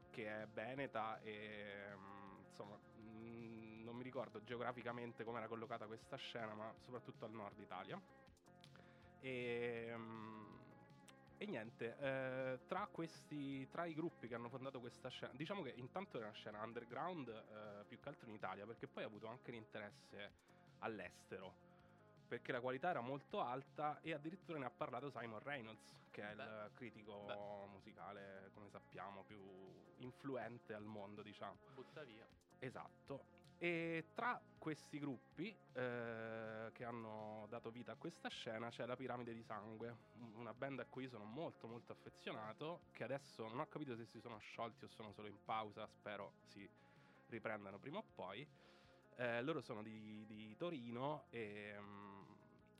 che 0.09 0.27
è 0.27 0.47
veneta 0.53 1.21
e 1.21 1.95
mh, 1.95 2.43
insomma 2.49 2.75
mh, 2.75 3.83
non 3.85 3.95
mi 3.95 4.03
ricordo 4.03 4.43
geograficamente 4.43 5.23
come 5.23 5.37
era 5.37 5.47
collocata 5.47 5.85
questa 5.85 6.17
scena, 6.17 6.53
ma 6.53 6.73
soprattutto 6.83 7.23
al 7.23 7.31
nord 7.31 7.57
Italia. 7.57 7.97
E, 9.21 9.95
mh, 9.95 10.60
e 11.41 11.47
niente, 11.47 11.97
eh, 11.97 12.59
tra, 12.67 12.87
questi, 12.91 13.67
tra 13.67 13.85
i 13.85 13.95
gruppi 13.95 14.27
che 14.27 14.35
hanno 14.35 14.47
fondato 14.47 14.79
questa 14.79 15.09
scena, 15.09 15.33
diciamo 15.33 15.63
che 15.63 15.73
intanto 15.75 16.19
è 16.19 16.21
una 16.21 16.33
scena 16.33 16.61
underground 16.61 17.29
eh, 17.29 17.83
più 17.87 17.99
che 17.99 18.09
altro 18.09 18.29
in 18.29 18.35
Italia, 18.35 18.63
perché 18.67 18.85
poi 18.85 19.01
ha 19.01 19.07
avuto 19.07 19.25
anche 19.25 19.49
l'interesse 19.49 20.31
all'estero 20.79 21.69
perché 22.27 22.51
la 22.51 22.61
qualità 22.61 22.91
era 22.91 23.01
molto 23.01 23.41
alta 23.41 23.99
e 24.01 24.13
addirittura 24.13 24.57
ne 24.59 24.65
ha 24.65 24.69
parlato 24.69 25.09
Simon 25.09 25.41
Reynolds, 25.43 25.97
che 26.11 26.29
è 26.29 26.33
Beh. 26.33 26.43
il 26.43 26.71
critico 26.75 27.23
Beh. 27.25 27.67
musicale, 27.69 28.51
come 28.53 28.69
sappiamo, 28.69 29.23
più 29.23 29.41
influente 29.97 30.73
al 30.73 30.85
mondo, 30.85 31.23
diciamo. 31.23 31.57
Butta 31.73 32.03
via. 32.03 32.25
Esatto. 32.59 33.40
E 33.63 34.05
tra 34.15 34.41
questi 34.57 34.97
gruppi 34.97 35.55
eh, 35.73 36.71
che 36.73 36.83
hanno 36.83 37.45
dato 37.47 37.69
vita 37.69 37.91
a 37.91 37.95
questa 37.95 38.27
scena 38.27 38.69
c'è 38.69 38.87
la 38.87 38.95
Piramide 38.95 39.35
di 39.35 39.43
Sangue, 39.43 39.95
una 40.33 40.51
band 40.51 40.79
a 40.79 40.85
cui 40.85 41.07
sono 41.07 41.25
molto 41.25 41.67
molto 41.67 41.91
affezionato, 41.91 42.85
che 42.91 43.03
adesso 43.03 43.47
non 43.47 43.59
ho 43.59 43.67
capito 43.67 43.95
se 43.95 44.07
si 44.07 44.19
sono 44.19 44.39
sciolti 44.39 44.85
o 44.85 44.87
sono 44.87 45.11
solo 45.11 45.27
in 45.27 45.37
pausa, 45.45 45.85
spero 45.85 46.33
si 46.47 46.67
riprendano 47.27 47.77
prima 47.77 47.99
o 47.99 48.03
poi. 48.15 48.47
Eh, 49.17 49.43
loro 49.43 49.61
sono 49.61 49.83
di, 49.83 50.25
di 50.25 50.55
Torino 50.57 51.25
e, 51.29 51.75
um, 51.77 52.25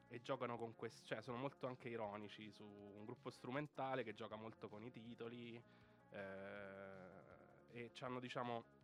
e, 0.07 0.19
giocano 0.23 0.57
con 0.57 0.75
questo, 0.75 1.05
cioè 1.05 1.21
sono 1.21 1.37
molto 1.37 1.67
anche 1.67 1.89
ironici 1.89 2.49
su 2.49 2.63
un 2.63 3.05
gruppo 3.05 3.29
strumentale 3.29 4.03
che 4.03 4.15
gioca 4.15 4.35
molto 4.35 4.67
con 4.67 4.83
i 4.83 4.91
titoli 4.91 5.63
eh, 6.09 7.69
e 7.69 7.91
hanno 7.99 8.19
diciamo 8.19 8.79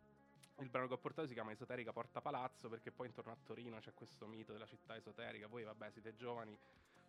il 0.60 0.68
brano 0.68 0.88
che 0.88 0.94
ho 0.94 0.98
portato 0.98 1.26
si 1.26 1.34
chiama 1.34 1.52
Esoterica 1.52 1.92
Porta 1.92 2.20
Palazzo 2.20 2.68
perché 2.68 2.90
poi 2.90 3.06
intorno 3.06 3.32
a 3.32 3.36
Torino 3.42 3.78
c'è 3.78 3.94
questo 3.94 4.26
mito 4.26 4.52
della 4.52 4.66
città 4.66 4.96
esoterica. 4.96 5.46
Voi, 5.46 5.64
vabbè, 5.64 5.90
siete 5.90 6.14
giovani, 6.14 6.56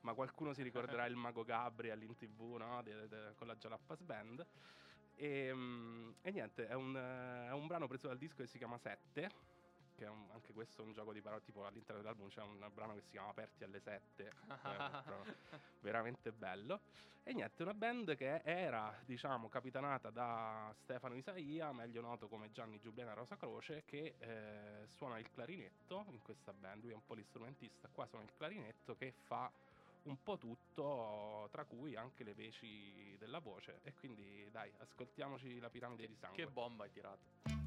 ma 0.02 0.14
qualcuno 0.14 0.54
si 0.54 0.62
ricorderà 0.62 1.06
il 1.06 1.16
mago 1.16 1.44
Gabriel 1.44 2.02
in 2.04 2.16
tv, 2.16 2.56
no? 2.58 2.82
De, 2.84 2.94
de, 2.94 3.08
de, 3.08 3.34
con 3.36 3.48
la 3.48 3.56
Jalapas 3.56 4.02
Band. 4.02 4.46
E, 5.16 5.52
um, 5.52 6.16
e 6.22 6.32
niente, 6.32 6.68
è 6.68 6.74
un, 6.74 6.96
è 6.96 7.52
un, 7.52 7.68
brano 7.68 7.88
preso 7.88 8.08
dal 8.08 8.18
disco 8.18 8.42
che 8.42 8.48
si 8.48 8.58
chiama 8.58 8.78
Sette 8.78 9.30
che 10.00 10.06
un, 10.06 10.26
anche 10.32 10.54
questo 10.54 10.82
è 10.82 10.86
un 10.86 10.94
gioco 10.94 11.12
di 11.12 11.22
parole, 11.22 11.44
tipo 11.44 11.66
all'interno 11.66 12.02
dell'album 12.02 12.30
c'è 12.30 12.42
un 12.42 12.58
brano 12.74 12.96
che 12.96 13.02
si 13.02 13.10
chiama 13.12 13.30
Aperti 13.30 13.66
alle 13.66 13.80
7, 13.82 14.32
veramente 15.82 16.32
bello. 16.32 16.80
E 17.24 17.34
niente, 17.34 17.62
una 17.62 17.74
band 17.74 18.16
che 18.16 18.42
era, 18.44 18.98
diciamo, 19.06 19.50
capitanata 19.50 20.10
da 20.10 20.74
Stefano 20.84 21.16
Isaia, 21.16 21.72
meglio 21.74 22.02
noto 22.02 22.28
come 22.28 22.50
Gianni 22.52 22.80
Giuliana 22.80 23.14
Rosa 23.14 23.36
Croce, 23.36 23.84
che 23.86 24.16
eh, 24.18 24.88
suona 24.88 25.20
il 25.20 25.30
clarinetto 25.30 26.06
in 26.10 26.22
questa 26.24 26.54
band, 26.54 26.82
lui 26.82 26.92
è 26.92 26.96
un 26.96 27.06
po' 27.06 27.14
l'istrumentista, 27.14 27.90
qua 27.92 28.08
suona 28.08 28.24
il 28.24 28.32
clarinetto 28.36 28.96
che 28.96 29.14
fa 29.26 29.52
un 30.04 30.24
po' 30.24 30.38
tutto, 30.38 31.50
tra 31.52 31.66
cui 31.66 31.96
anche 31.96 32.24
le 32.24 32.34
veci 32.34 33.16
della 33.20 33.40
voce. 33.40 33.82
E 33.84 33.94
quindi 33.94 34.48
dai, 34.50 34.72
ascoltiamoci 34.80 35.60
la 35.60 35.70
piramide 35.70 36.08
di 36.08 36.16
sangue. 36.16 36.46
Che 36.46 36.50
bomba 36.50 36.86
hai 36.86 36.92
tirato. 36.92 37.59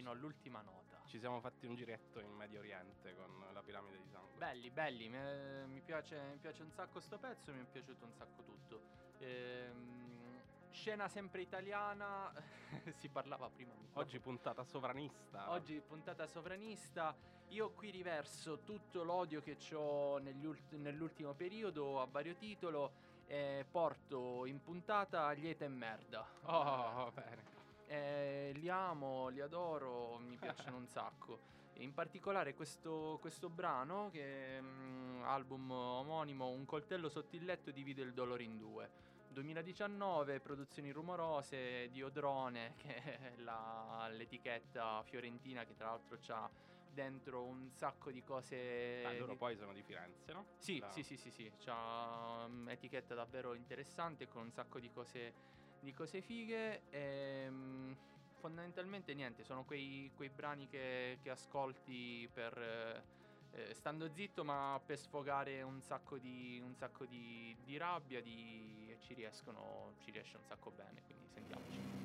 Fino 0.00 0.12
all'ultima 0.12 0.62
nota. 0.62 0.98
Ci 1.04 1.18
siamo 1.18 1.40
fatti 1.40 1.66
un 1.66 1.74
giretto 1.74 2.20
in 2.20 2.32
Medio 2.32 2.60
Oriente 2.60 3.14
con 3.14 3.44
la 3.52 3.62
piramide 3.62 3.98
di 3.98 4.08
sangue. 4.08 4.38
Belli, 4.38 4.70
belli, 4.70 5.08
mi, 5.10 5.18
mi 5.66 5.80
piace, 5.82 6.18
mi 6.30 6.38
piace 6.38 6.62
un 6.62 6.70
sacco 6.70 7.00
sto 7.00 7.18
pezzo, 7.18 7.52
mi 7.52 7.60
è 7.60 7.64
piaciuto 7.64 8.06
un 8.06 8.12
sacco 8.14 8.42
tutto. 8.42 8.80
Ehm, 9.18 10.40
scena 10.70 11.06
sempre 11.08 11.42
italiana, 11.42 12.32
si 12.96 13.10
parlava 13.10 13.50
prima. 13.50 13.72
Oggi 13.94 14.18
puntata 14.20 14.64
sovranista. 14.64 15.50
Oggi 15.50 15.78
puntata 15.86 16.26
sovranista. 16.26 17.14
Io 17.48 17.72
qui 17.72 17.90
riverso 17.90 18.60
tutto 18.60 19.02
l'odio 19.02 19.42
che 19.42 19.58
ho 19.74 20.16
nell'ultimo 20.16 21.34
periodo 21.34 22.00
a 22.00 22.06
vario 22.06 22.36
titolo 22.36 23.08
e 23.26 23.66
porto 23.70 24.46
in 24.46 24.62
puntata 24.62 25.30
lieta 25.32 25.66
e 25.66 25.68
merda. 25.68 26.26
Oh, 26.44 27.10
bene. 27.12 27.59
Eh, 27.90 28.52
li 28.54 28.68
amo, 28.68 29.28
li 29.30 29.40
adoro, 29.40 30.18
mi 30.18 30.36
piacciono 30.38 30.76
un 30.76 30.86
sacco. 30.86 31.58
In 31.78 31.92
particolare 31.92 32.54
questo, 32.54 33.18
questo 33.20 33.48
brano, 33.48 34.10
che 34.12 34.58
è 34.58 34.60
um, 34.60 35.22
album 35.24 35.70
omonimo, 35.72 36.48
Un 36.48 36.64
coltello 36.66 37.08
sotto 37.08 37.34
il 37.34 37.44
letto 37.44 37.72
divide 37.72 38.02
il 38.02 38.12
dolore 38.12 38.44
in 38.44 38.58
due. 38.58 39.08
2019, 39.30 40.38
produzioni 40.38 40.90
rumorose 40.90 41.88
di 41.90 42.00
Odrone, 42.02 42.74
che 42.78 42.94
è 42.94 43.32
la, 43.38 44.08
l'etichetta 44.12 45.02
fiorentina 45.02 45.64
che 45.64 45.74
tra 45.74 45.86
l'altro 45.86 46.18
ha 46.28 46.48
dentro 46.92 47.42
un 47.42 47.70
sacco 47.72 48.10
di 48.12 48.22
cose. 48.22 49.04
Ah, 49.04 49.12
loro 49.14 49.34
poi 49.36 49.56
sono 49.56 49.72
di 49.72 49.82
Firenze, 49.82 50.32
no? 50.32 50.46
Sì, 50.58 50.78
la... 50.78 50.90
sì, 50.90 51.02
sì, 51.02 51.16
sì, 51.16 51.30
sì. 51.30 51.50
C'ha 51.58 52.44
un'etichetta 52.46 53.14
davvero 53.14 53.54
interessante 53.54 54.28
con 54.28 54.42
un 54.42 54.52
sacco 54.52 54.78
di 54.78 54.90
cose, 54.90 55.32
di 55.80 55.92
cose 55.92 56.20
fighe. 56.20 56.82
E, 56.90 57.46
um, 57.48 57.96
fondamentalmente 58.38 59.12
niente, 59.14 59.44
sono 59.44 59.64
quei, 59.64 60.10
quei 60.16 60.30
brani 60.30 60.66
che, 60.68 61.18
che, 61.22 61.30
ascolti 61.30 62.28
per. 62.32 62.56
Eh, 62.58 63.18
eh, 63.52 63.74
stando 63.74 64.08
zitto 64.12 64.44
ma 64.44 64.80
per 64.84 64.96
sfogare 64.96 65.62
un 65.62 65.82
sacco 65.82 66.18
di, 66.18 66.62
un 66.64 66.74
sacco 66.76 67.04
di, 67.04 67.56
di 67.64 67.76
rabbia 67.76 68.22
di, 68.22 68.86
e 68.88 68.98
ci 69.00 69.12
riescono 69.12 69.94
ci 70.04 70.12
riesce 70.12 70.36
un 70.36 70.44
sacco 70.44 70.70
bene 70.70 71.02
quindi 71.04 71.26
sentiamoci 71.26 71.99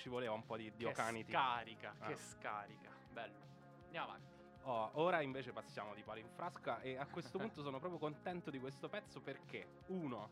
ci 0.00 0.08
voleva 0.08 0.32
un 0.32 0.46
po' 0.46 0.56
di 0.56 0.72
diocaniti. 0.74 1.30
Che 1.30 1.32
scarica, 1.32 1.94
ah. 1.98 2.06
che 2.06 2.16
scarica. 2.16 2.90
Bello. 3.12 3.38
Andiamo 3.84 4.06
avanti. 4.06 4.28
Oh, 4.62 4.90
ora 4.94 5.20
invece 5.20 5.52
passiamo 5.52 5.94
di 5.94 6.02
palo 6.02 6.20
in 6.20 6.28
frasca 6.34 6.80
e 6.80 6.96
a 6.96 7.06
questo 7.06 7.36
punto 7.38 7.62
sono 7.62 7.78
proprio 7.78 7.98
contento 7.98 8.50
di 8.50 8.58
questo 8.58 8.88
pezzo 8.88 9.20
perché, 9.20 9.66
uno, 9.88 10.30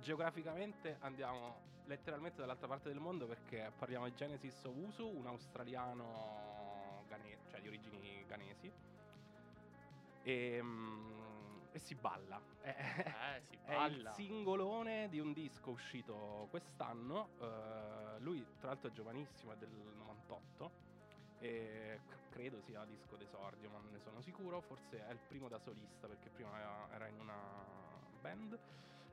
geograficamente 0.00 0.96
andiamo 1.00 1.68
letteralmente 1.84 2.40
dall'altra 2.40 2.66
parte 2.66 2.88
del 2.88 2.98
mondo 2.98 3.26
perché 3.26 3.72
parliamo 3.76 4.06
di 4.06 4.14
Genesis 4.14 4.64
Owusu, 4.64 5.06
un 5.06 5.26
australiano 5.26 7.04
gane- 7.08 7.38
cioè 7.50 7.60
di 7.60 7.68
origini 7.68 8.24
ghanesi, 8.26 8.72
e, 10.22 10.32
ehm, 10.56 11.19
e 11.72 11.78
si 11.78 11.94
balla. 11.94 12.40
Eh, 12.62 13.42
si 13.48 13.58
balla. 13.64 13.84
È 13.84 13.88
il 13.88 14.10
singolone 14.14 15.08
di 15.08 15.18
un 15.18 15.32
disco 15.32 15.70
uscito 15.70 16.46
quest'anno. 16.50 17.30
Uh, 17.38 18.20
lui, 18.22 18.44
tra 18.58 18.68
l'altro, 18.68 18.90
è 18.90 18.92
giovanissimo, 18.92 19.52
è 19.52 19.56
del 19.56 19.70
98. 19.70 20.70
E 21.38 22.00
credo 22.30 22.60
sia 22.60 22.84
disco 22.84 23.16
d'esordio, 23.16 23.70
ma 23.70 23.78
non 23.78 23.92
ne 23.92 24.00
sono 24.00 24.20
sicuro. 24.20 24.60
Forse 24.60 25.06
è 25.06 25.10
il 25.12 25.20
primo 25.26 25.48
da 25.48 25.58
solista 25.58 26.06
perché 26.06 26.28
prima 26.28 26.50
era 26.92 27.06
in 27.06 27.18
una 27.18 27.38
band. 28.20 28.58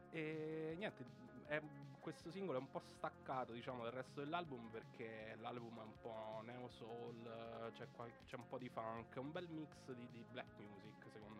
E 0.10 0.76
niente, 0.78 1.06
è, 1.48 1.62
questo 2.00 2.30
singolo 2.32 2.58
è 2.58 2.62
un 2.62 2.70
po' 2.70 2.80
staccato 2.80 3.52
diciamo, 3.54 3.84
dal 3.84 3.92
resto 3.92 4.22
dell'album 4.22 4.70
perché 4.70 5.36
l'album 5.40 5.80
è 5.80 5.84
un 5.84 6.00
po' 6.02 6.42
neo 6.44 6.70
soul, 6.70 7.72
c'è, 7.74 7.88
qual- 7.92 8.12
c'è 8.26 8.36
un 8.36 8.48
po' 8.48 8.58
di 8.58 8.70
funk, 8.70 9.16
è 9.16 9.20
un 9.20 9.32
bel 9.32 9.48
mix 9.50 9.92
di, 9.92 10.08
di 10.10 10.24
black 10.32 10.58
music 10.60 11.10
secondo 11.12 11.36
me 11.36 11.37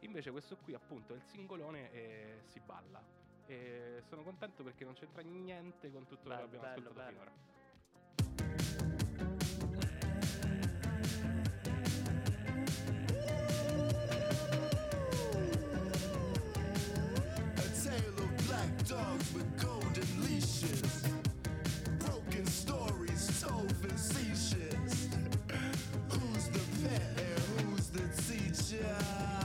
Invece 0.00 0.30
questo 0.30 0.56
qui 0.56 0.74
appunto 0.74 1.12
è 1.12 1.16
il 1.16 1.22
singolone 1.22 1.92
e 1.92 2.38
si 2.44 2.60
balla. 2.60 3.02
E 3.46 4.02
sono 4.08 4.22
contento 4.22 4.62
perché 4.62 4.84
non 4.84 4.94
c'entra 4.94 5.22
niente 5.22 5.90
con 5.90 6.06
tutto 6.06 6.28
quello 6.28 6.48
che 6.48 6.56
abbiamo 6.56 6.66
bello, 6.66 6.88
ascoltato 6.88 7.12
bello. 7.12 7.18
finora. 7.18 7.46
dogs 18.88 19.34
with 19.34 19.56
golden 19.58 20.22
leashes. 20.22 21.04
Broken 21.98 22.46
stories 22.46 23.20
so 23.20 23.48
facetious. 23.82 25.08
who's 26.08 26.48
the 26.48 26.60
pet 26.82 27.02
and 27.18 27.60
who's 27.60 27.90
the 27.90 28.08
teacher? 28.22 29.37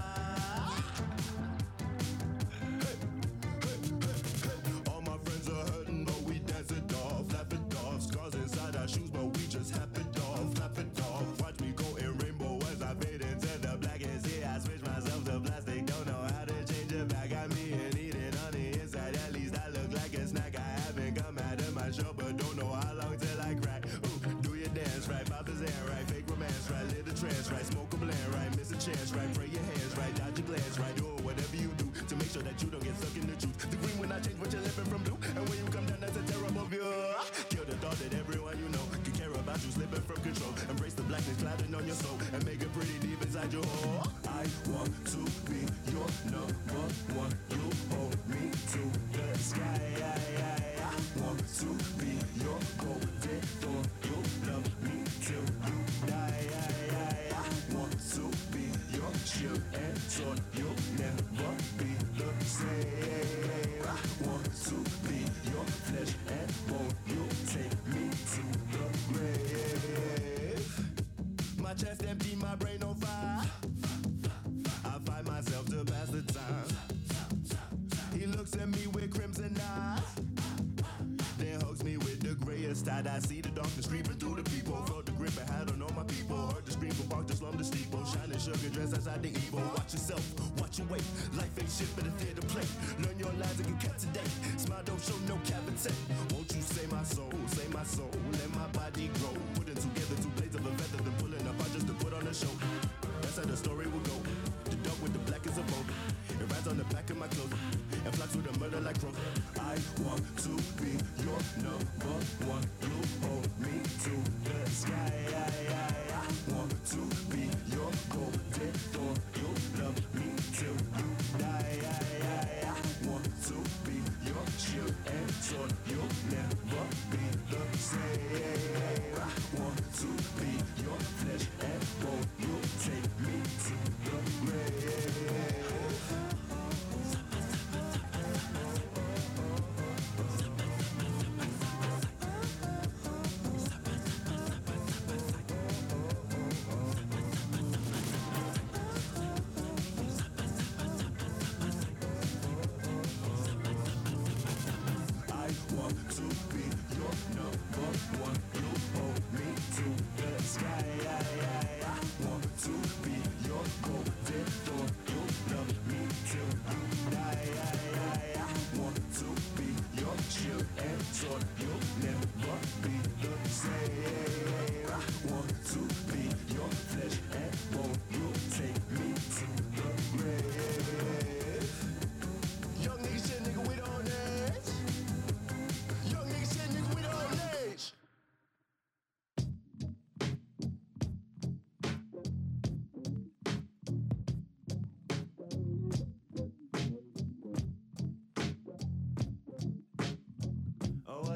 see 83.24 83.42
the 83.42 83.50
darkness 83.50 83.88
creeping 83.88 84.18
through 84.18 84.36
the 84.36 84.50
people. 84.50 84.76
Felt 84.86 85.06
the 85.06 85.12
grip 85.14 85.34
and 85.40 85.50
had 85.50 85.70
on 85.72 85.82
all 85.82 85.94
my 85.96 86.04
people. 86.04 86.38
Heard 86.54 86.66
the 86.66 86.72
scream 86.72 86.92
from 86.92 87.08
Park 87.08 87.28
the 87.28 87.36
slum 87.36 87.58
to 87.58 87.64
steeple. 87.64 88.04
Shining 88.06 88.40
sugar 88.40 88.70
dress 88.70 88.94
outside 88.94 89.24
the 89.24 89.30
evil. 89.30 89.62
Watch 89.78 89.94
yourself, 89.94 90.24
watch 90.60 90.80
your 90.80 90.88
weight. 90.88 91.04
Life 91.38 91.54
ain't 91.60 91.72
shit, 91.72 91.90
but 91.96 92.06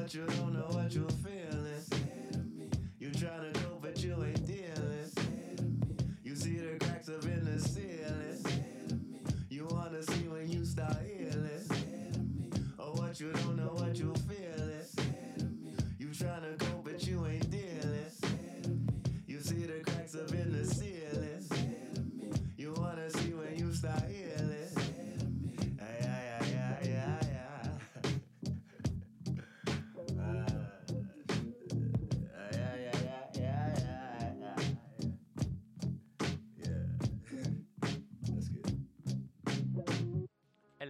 but 0.08 0.14
you 0.14 0.24
don't 0.24 0.54
know 0.54 0.64
what 0.70 0.94
you're 0.94 1.06
feeling. 1.22 2.72
You 2.98 3.10
trying 3.10 3.52
to 3.52 3.60
go, 3.60 3.78
but 3.78 4.02
you 4.02 4.14
ain't 4.24 4.46
dealing. 4.46 5.10
You 6.24 6.34
see 6.34 6.56
the 6.56 6.82
cracks 6.82 7.08
of 7.08 7.26
it. 7.26 7.37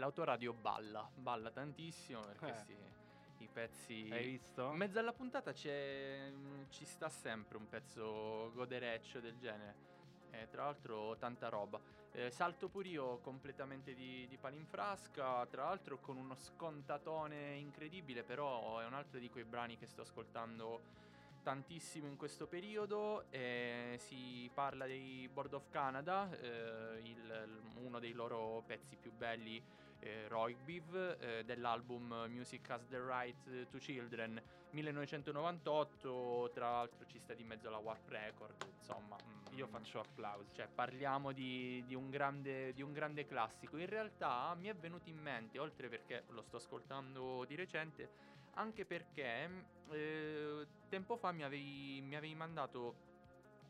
L'autoradio 0.08 0.54
balla, 0.54 1.08
balla 1.14 1.50
tantissimo 1.50 2.20
perché 2.22 2.46
Eh. 2.54 2.64
sì, 2.64 2.76
i 3.44 3.48
pezzi... 3.52 4.08
Hai 4.10 4.24
visto? 4.24 4.70
In 4.70 4.76
mezzo 4.76 4.98
alla 4.98 5.12
puntata 5.12 5.52
c'è, 5.52 6.30
mm, 6.30 6.62
ci 6.70 6.84
sta 6.86 7.08
sempre 7.10 7.58
un 7.58 7.68
pezzo 7.68 8.50
godereccio 8.54 9.20
del 9.20 9.36
genere. 9.38 9.86
Eh, 10.30 10.48
tra 10.50 10.64
l'altro 10.64 11.16
tanta 11.16 11.48
roba. 11.48 11.80
Eh, 12.12 12.30
salto 12.30 12.68
pure 12.68 12.88
io 12.88 13.18
completamente 13.18 13.94
di, 13.94 14.26
di 14.28 14.36
palinfrasca, 14.38 15.46
tra 15.46 15.64
l'altro 15.64 15.98
con 15.98 16.16
uno 16.16 16.34
scontatone 16.34 17.54
incredibile, 17.56 18.22
però 18.22 18.78
è 18.80 18.86
un 18.86 18.94
altro 18.94 19.18
di 19.20 19.28
quei 19.30 19.44
brani 19.44 19.76
che 19.76 19.86
sto 19.86 20.02
ascoltando 20.02 20.96
tantissimo 21.42 22.06
in 22.06 22.16
questo 22.16 22.46
periodo. 22.46 23.24
eh, 23.30 23.96
si 23.98 24.50
parla 24.52 24.86
dei 24.86 25.28
Board 25.32 25.52
of 25.54 25.68
Canada, 25.70 26.30
eh, 26.40 27.00
il- 27.04 27.60
uno 27.76 27.98
dei 27.98 28.12
loro 28.12 28.62
pezzi 28.66 28.96
più 28.96 29.12
belli, 29.12 29.62
eh, 30.00 30.28
Roigbiv, 30.28 31.16
eh, 31.20 31.44
dell'album 31.44 32.26
Music 32.28 32.68
Has 32.70 32.86
the 32.88 33.00
Right 33.00 33.68
to 33.68 33.78
Children 33.78 34.40
1998. 34.70 36.50
Tra 36.52 36.70
l'altro 36.70 37.06
ci 37.06 37.18
sta 37.18 37.34
di 37.34 37.44
mezzo 37.44 37.70
la 37.70 37.78
Warp 37.78 38.08
Record, 38.08 38.54
insomma. 38.76 39.16
mm, 39.22 39.56
Io 39.56 39.66
faccio 39.66 40.00
applausi. 40.00 40.54
cioè, 40.54 40.68
parliamo 40.68 41.32
di, 41.32 41.82
di 41.86 41.94
un 41.94 42.10
grande, 42.10 42.72
di 42.74 42.82
un 42.82 42.92
grande 42.92 43.26
classico. 43.26 43.76
In 43.76 43.86
realtà 43.86 44.54
mi 44.54 44.68
è 44.68 44.74
venuto 44.74 45.08
in 45.08 45.18
mente, 45.18 45.58
oltre 45.58 45.88
perché 45.88 46.24
lo 46.28 46.42
sto 46.42 46.56
ascoltando 46.56 47.44
di 47.46 47.54
recente, 47.54 48.10
anche 48.54 48.84
perché 48.84 49.66
eh, 49.90 50.66
tempo 50.88 51.16
fa 51.16 51.32
mi 51.32 51.42
avevi, 51.44 52.00
mi 52.02 52.16
avevi 52.16 52.34
mandato 52.34 53.16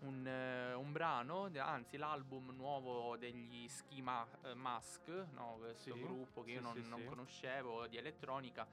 un, 0.00 0.26
eh, 0.26 0.74
un 0.74 0.92
brano, 0.92 1.50
anzi 1.56 1.96
l'album 1.96 2.50
nuovo 2.54 3.16
degli 3.16 3.66
Schema 3.68 4.26
eh, 4.42 4.54
Mask, 4.54 5.08
no? 5.32 5.56
questo 5.58 5.94
Sì, 5.94 6.00
gruppo 6.00 6.42
che 6.44 6.52
io 6.52 6.58
sì, 6.58 6.62
non, 6.62 6.82
sì, 6.82 6.88
non 6.88 7.04
conoscevo 7.04 7.86
di 7.86 7.96
elettronica. 7.96 8.66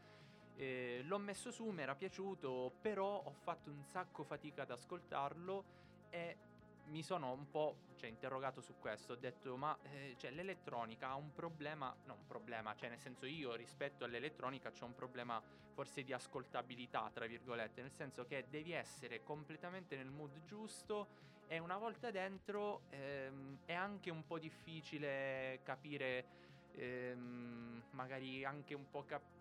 Eh, 0.56 1.02
l'ho 1.04 1.18
messo 1.18 1.52
su, 1.52 1.66
mi 1.70 1.82
era 1.82 1.96
piaciuto, 1.96 2.78
però 2.82 3.24
ho 3.24 3.34
fatto 3.34 3.70
un 3.72 3.84
sacco 3.84 4.24
fatica 4.24 4.62
ad 4.62 4.72
ascoltarlo 4.72 5.64
e 6.10 6.38
mi 6.86 7.04
sono 7.04 7.32
un 7.32 7.50
po' 7.50 7.76
cioè, 7.96 8.10
interrogato 8.10 8.62
su 8.62 8.74
questo. 8.80 9.14
Ho 9.14 9.16
detto, 9.16 9.56
ma 9.58 9.78
eh, 9.84 10.16
cioè, 10.18 10.32
l'elettronica 10.32 11.10
ha 11.10 11.16
un 11.16 11.34
problema, 11.34 11.96
no, 12.04 12.14
un 12.14 12.26
problema, 12.26 12.76
cioè 12.76 12.90
nel 12.90 13.00
senso 13.00 13.26
io 13.26 13.54
rispetto 13.56 14.04
all'elettronica 14.04 14.72
c'è 14.72 14.84
un 14.84 14.94
problema 14.94 15.42
forse 15.74 16.04
di 16.04 16.14
ascoltabilità, 16.14 17.10
tra 17.14 17.26
virgolette, 17.26 17.82
nel 17.82 17.92
senso 17.92 18.26
che 18.26 18.48
devi 18.50 18.72
essere 18.72 19.24
completamente 19.24 19.96
nel 19.96 20.10
mood 20.10 20.42
giusto 20.44 21.10
e 21.48 21.60
una 21.60 21.78
volta 21.78 22.12
dentro 22.12 22.86
ehm, 22.90 23.60
è 23.66 23.74
anche 23.74 24.10
un 24.10 24.26
po' 24.26 24.40
difficile 24.40 25.60
capire, 25.64 26.26
ehm, 26.72 27.84
magari 27.92 28.44
anche 28.46 28.74
un 28.74 28.90
po' 28.90 29.04
cap- 29.04 29.34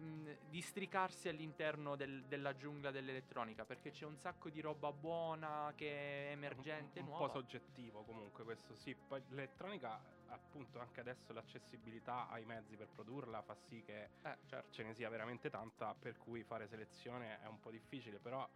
di, 0.00 0.38
districarsi 0.48 1.28
all'interno 1.28 1.94
del- 1.96 2.24
della 2.24 2.54
giungla 2.56 2.90
dell'elettronica 2.90 3.64
perché 3.64 3.90
c'è 3.90 4.06
un 4.06 4.16
sacco 4.16 4.48
di 4.50 4.60
roba 4.60 4.90
buona 4.92 5.72
che 5.76 6.28
è 6.28 6.32
emergente, 6.32 6.98
un, 7.00 7.04
un 7.04 7.10
nuova. 7.10 7.26
po' 7.26 7.32
soggettivo 7.40 8.02
comunque 8.04 8.44
questo 8.44 8.74
sì 8.74 8.94
poi 8.94 9.22
l'elettronica 9.28 10.00
appunto 10.28 10.78
anche 10.80 11.00
adesso 11.00 11.32
l'accessibilità 11.32 12.28
ai 12.28 12.44
mezzi 12.44 12.76
per 12.76 12.88
produrla 12.88 13.42
fa 13.42 13.54
sì 13.54 13.82
che 13.82 14.10
Eh, 14.22 14.36
certo. 14.46 14.70
ce 14.70 14.82
ne 14.82 14.94
sia 14.94 15.08
veramente 15.10 15.50
tanta 15.50 15.94
per 15.94 16.16
cui 16.16 16.42
fare 16.42 16.66
selezione 16.66 17.40
è 17.40 17.46
un 17.46 17.60
po' 17.60 17.70
difficile 17.70 18.18
però 18.18 18.48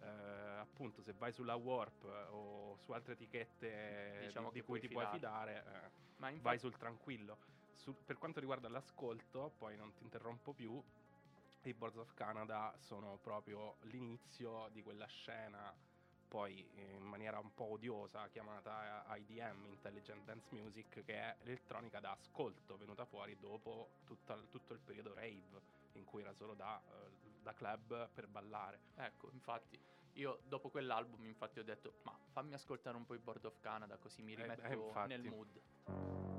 eh, 0.00 0.06
appunto 0.06 1.02
se 1.02 1.12
vai 1.14 1.32
sulla 1.32 1.54
Warp 1.56 2.04
eh, 2.04 2.26
o 2.30 2.76
su 2.76 2.92
altre 2.92 3.14
etichette 3.14 4.26
Diciamo 4.26 4.50
di, 4.50 4.60
di 4.60 4.60
cui 4.60 4.78
puoi 4.78 4.80
ti 4.80 4.88
puoi 4.88 5.06
fidarti. 5.06 5.18
fidare 5.18 5.64
eh, 5.66 5.90
Ma 6.16 6.28
infatti, 6.28 6.42
vai 6.42 6.58
sul 6.58 6.76
tranquillo 6.76 7.38
Sul- 7.76 7.94
per 8.04 8.18
quanto 8.18 8.40
riguarda 8.40 8.68
l'ascolto 8.68 9.50
poi 9.58 9.76
non 9.76 9.92
ti 9.94 10.02
interrompo 10.04 10.52
più 10.52 10.82
i 11.62 11.74
Boards 11.74 11.98
of 11.98 12.14
Canada 12.14 12.74
sono 12.78 13.18
proprio 13.22 13.76
l'inizio 13.82 14.68
di 14.72 14.82
quella 14.82 15.06
scena 15.06 15.72
poi 16.28 16.66
eh, 16.74 16.94
in 16.96 17.02
maniera 17.04 17.38
un 17.38 17.54
po' 17.54 17.64
odiosa 17.70 18.28
chiamata 18.28 19.04
IDM, 19.16 19.66
Intelligent 19.66 20.24
Dance 20.24 20.48
Music, 20.50 21.04
che 21.04 21.14
è 21.14 21.36
elettronica 21.42 22.00
da 22.00 22.10
ascolto, 22.10 22.76
venuta 22.76 23.04
fuori 23.04 23.38
dopo 23.38 23.88
tutta- 24.04 24.42
tutto 24.50 24.72
il 24.72 24.80
periodo 24.80 25.14
rave, 25.14 25.62
in 25.92 26.04
cui 26.04 26.22
era 26.22 26.32
solo 26.32 26.54
da, 26.54 26.82
eh, 26.90 27.10
da 27.40 27.54
club 27.54 28.08
per 28.12 28.26
ballare. 28.26 28.80
ecco, 28.96 29.30
infatti, 29.30 29.78
io 30.14 30.40
dopo 30.48 30.70
quell'album 30.70 31.24
infatti 31.24 31.60
ho 31.60 31.64
detto, 31.64 31.92
ma 32.02 32.18
fammi 32.32 32.54
ascoltare 32.54 32.96
un 32.96 33.06
po' 33.06 33.14
i 33.14 33.18
Board 33.18 33.44
of 33.44 33.60
Canada 33.60 33.96
così 33.98 34.22
mi 34.22 34.32
Eh, 34.32 34.36
rimetto 34.36 34.62
eh, 34.62 34.74
infatti. 34.74 35.08
nel 35.08 35.22
mood. 35.22 36.33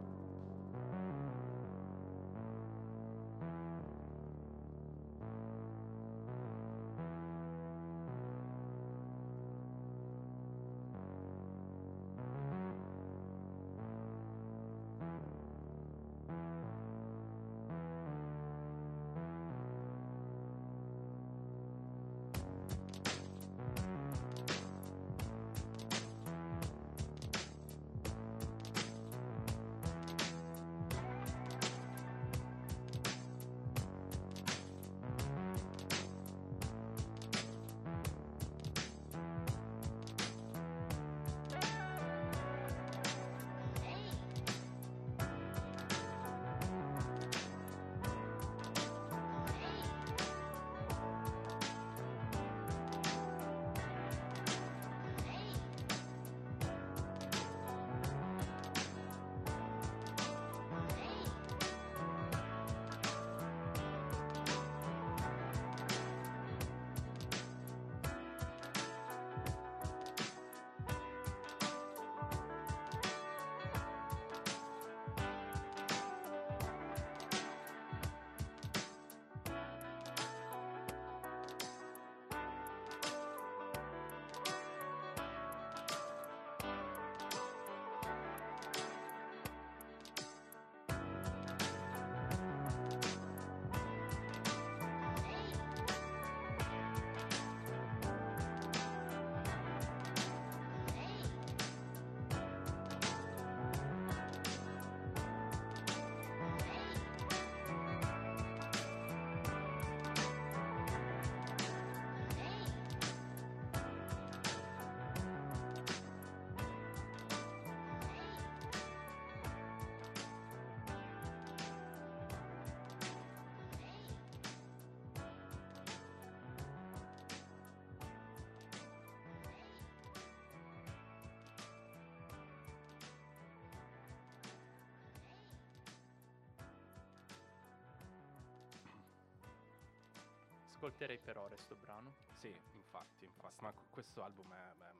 Ascolterei 140.86 141.18
per 141.18 141.38
ore 141.38 141.58
sto 141.58 141.76
brano. 141.76 142.14
Sì, 142.38 142.56
infatti, 142.74 143.26
infatti. 143.26 143.64
ma 143.64 143.74
questo 143.90 144.22
album 144.22 144.54
è, 144.54 144.70
è 144.84 144.92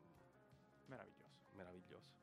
Meraviglioso. 0.88 1.30
meraviglioso. 1.52 2.14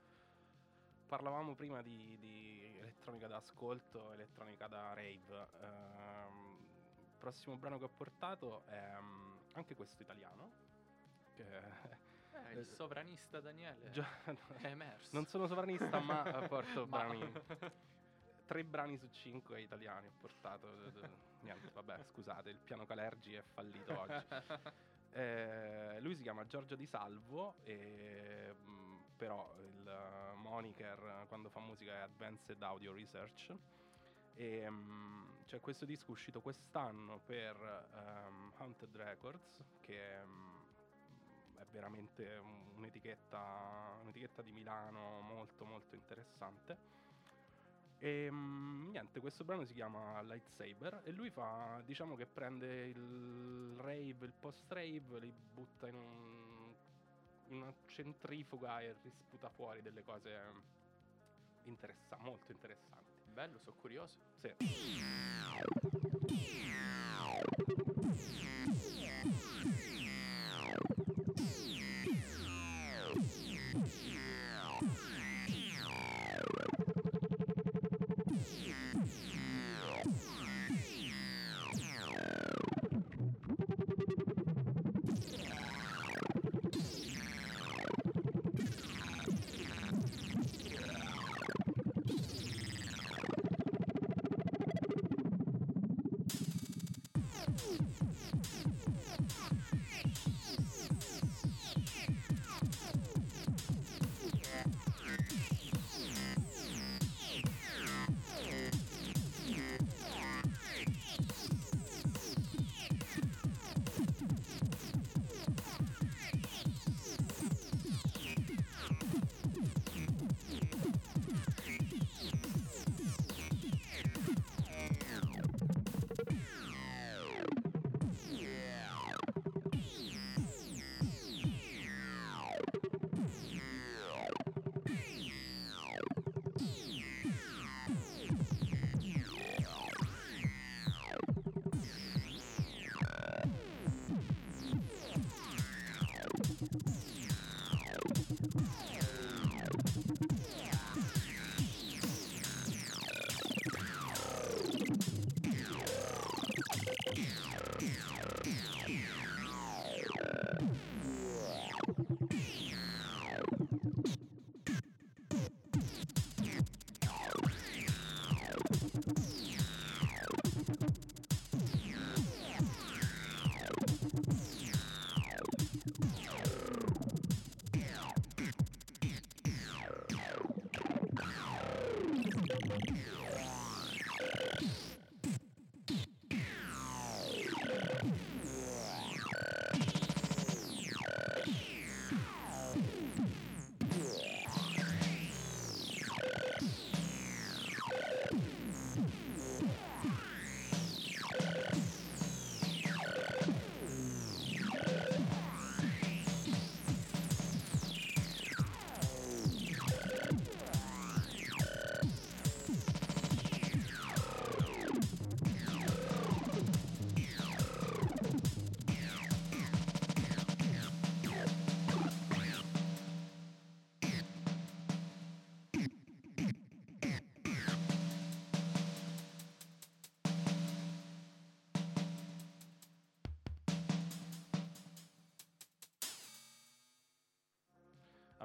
parlavamo 1.07 1.55
prima 1.55 1.81
di, 1.81 2.19
di 2.19 2.77
elettronica 2.79 3.29
da 3.29 3.37
ascolto, 3.37 4.11
elettronica 4.15 4.67
da 4.67 4.95
rave. 4.95 5.47
ehm, 5.61 6.59
il 7.03 7.13
prossimo 7.19 7.57
brano 7.57 7.79
che 7.79 7.85
ho 7.85 7.89
portato 7.89 8.65
è 8.67 8.99
mm, 9.01 9.37
anche 9.53 9.77
questo 9.77 10.03
italiano. 10.03 10.51
Che 11.37 11.45
Eh, 12.33 12.53
il 12.55 12.67
sovranista 12.75 13.39
Daniele 13.41 13.93
Già- 13.93 14.25
è 14.61 14.67
emerso. 14.67 15.09
non 15.13 15.25
sono 15.27 15.47
sovranista, 15.47 16.01
ma 16.01 16.23
porto 16.49 16.85
Ma- 16.89 16.99
brani. 16.99 17.33
Tre 18.53 18.65
brani 18.65 18.99
su 18.99 19.09
cinque 19.09 19.63
italiani 19.63 20.09
ho 20.09 20.13
portato. 20.21 20.67
d- 20.75 20.91
d- 20.91 21.09
Niente, 21.41 21.71
vabbè, 21.73 22.05
scusate, 22.05 22.51
il 22.51 22.59
piano 22.59 22.85
Calergi 22.85 23.33
è 23.33 23.43
fallito 23.55 23.99
oggi. 23.99 24.27
Eh, 25.15 25.99
lui 26.01 26.15
si 26.17 26.23
chiama 26.23 26.47
Giorgio 26.47 26.75
Di 26.75 26.87
Salvo, 26.87 27.55
e, 27.65 28.51
mh, 28.55 29.17
però 29.19 29.55
il 29.59 29.87
eh, 29.87 30.35
moniker 30.37 30.99
eh, 31.23 31.27
quando 31.29 31.51
fa 31.51 31.61
musica 31.61 31.93
è 31.93 31.99
Advanced 31.99 32.63
Audio 32.63 32.95
Research. 32.95 33.55
E, 34.35 34.69
mh, 34.71 35.45
c'è 35.45 35.61
questo 35.61 35.85
disco 35.85 36.13
uscito 36.13 36.41
quest'anno 36.41 37.21
per 37.21 37.57
ehm, 37.93 38.53
Haunted 38.57 38.97
Records, 38.97 39.63
che 39.81 39.99
è, 39.99 40.25
mh, 40.25 40.65
è 41.59 41.65
veramente 41.71 42.37
un- 42.37 42.73
un'etichetta, 42.77 43.99
un'etichetta 44.01 44.41
di 44.41 44.53
Milano 44.53 45.21
molto 45.21 45.67
molto 45.67 45.95
interessante. 45.95 46.79
E 48.05 48.29
mm, 48.29 48.91
niente, 48.91 49.21
questo 49.21 49.45
brano 49.45 49.65
si 49.65 49.75
chiama 49.75 50.21
Lightsaber 50.23 51.03
e 51.05 51.13
lui 51.13 51.31
fa, 51.31 51.81
diciamo 51.85 52.17
che 52.17 52.27
prende 52.27 52.87
il 52.89 53.77
rave, 53.79 54.27
il 54.27 54.33
post-rave, 54.37 55.21
li 55.21 55.31
butta 55.31 55.87
in, 55.87 55.95
un- 55.95 56.75
in 57.51 57.57
una 57.59 57.73
centrifuga 57.87 58.81
e 58.81 58.97
risputa 59.03 59.49
fuori 59.51 59.83
delle 59.83 60.03
cose 60.03 60.37
interessa- 61.63 62.17
molto 62.23 62.51
interessanti. 62.51 63.23
Bello, 63.23 63.59
sono 63.61 63.77
curioso. 63.81 64.19
Sì. 64.41 64.53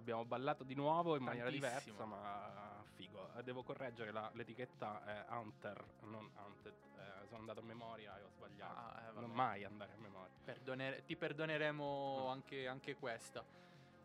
Abbiamo 0.07 0.23
ballato 0.23 0.63
di 0.63 0.73
nuovo 0.73 1.17
in 1.17 1.23
maniera 1.23 1.49
diversa, 1.49 2.05
ma 2.05 2.81
figo. 2.93 3.29
Devo 3.43 3.61
correggere 3.61 4.13
la- 4.13 4.31
l'etichetta 4.35 5.03
è 5.03 5.25
Hunter, 5.33 5.83
non 6.03 6.31
Hunted. 6.33 6.73
Eh, 6.95 7.25
sono 7.27 7.39
andato 7.41 7.59
a 7.59 7.63
memoria 7.63 8.17
e 8.17 8.23
ho 8.23 8.29
sbagliato. 8.29 8.73
Ah, 8.79 9.03
eh, 9.09 9.19
non 9.19 9.29
mai 9.31 9.65
andare 9.65 9.91
a 9.91 9.97
memoria. 9.97 10.33
Perdonere- 10.45 11.03
ti 11.03 11.17
perdoneremo 11.17 12.23
Mm. 12.23 12.29
anche, 12.29 12.67
anche 12.67 12.95
questa. 12.95 13.43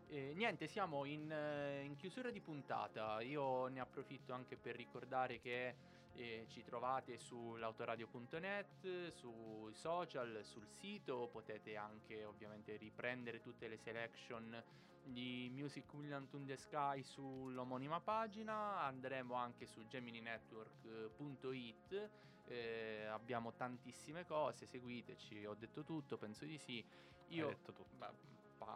Eh, 0.08 0.32
niente, 0.34 0.66
siamo 0.66 1.04
in, 1.04 1.30
eh, 1.30 1.82
in 1.84 1.94
chiusura 1.94 2.30
di 2.32 2.40
puntata. 2.40 3.20
Io 3.20 3.68
ne 3.68 3.78
approfitto 3.78 4.32
anche 4.32 4.56
per 4.56 4.74
ricordare 4.74 5.38
che 5.38 5.76
eh, 6.14 6.44
ci 6.48 6.62
trovate 6.64 7.16
sull'autoradio.net, 7.16 9.08
sui 9.12 9.72
social, 9.72 10.40
sul 10.42 10.66
sito. 10.68 11.28
Potete 11.32 11.76
anche 11.76 12.24
ovviamente 12.24 12.76
riprendere 12.76 13.40
tutte 13.40 13.66
le 13.68 13.78
selection 13.78 14.62
di 15.04 15.50
Music 15.52 15.84
William 15.92 16.26
in 16.32 16.46
the 16.46 16.56
Sky 16.56 17.02
sull'omonima 17.02 18.00
pagina. 18.00 18.80
Andremo 18.80 19.34
anche 19.34 19.66
su 19.66 19.86
gemininetwork.it. 19.86 22.10
Eh, 22.46 23.04
abbiamo 23.06 23.52
tantissime 23.52 24.26
cose, 24.26 24.66
seguiteci, 24.66 25.46
ho 25.46 25.54
detto 25.54 25.84
tutto, 25.84 26.18
penso 26.18 26.44
di 26.44 26.58
sì. 26.58 26.84
Io 27.28 27.48
Hai 27.48 27.54
detto 27.54 27.72
tutto. 27.72 27.94
Ba- 27.96 28.12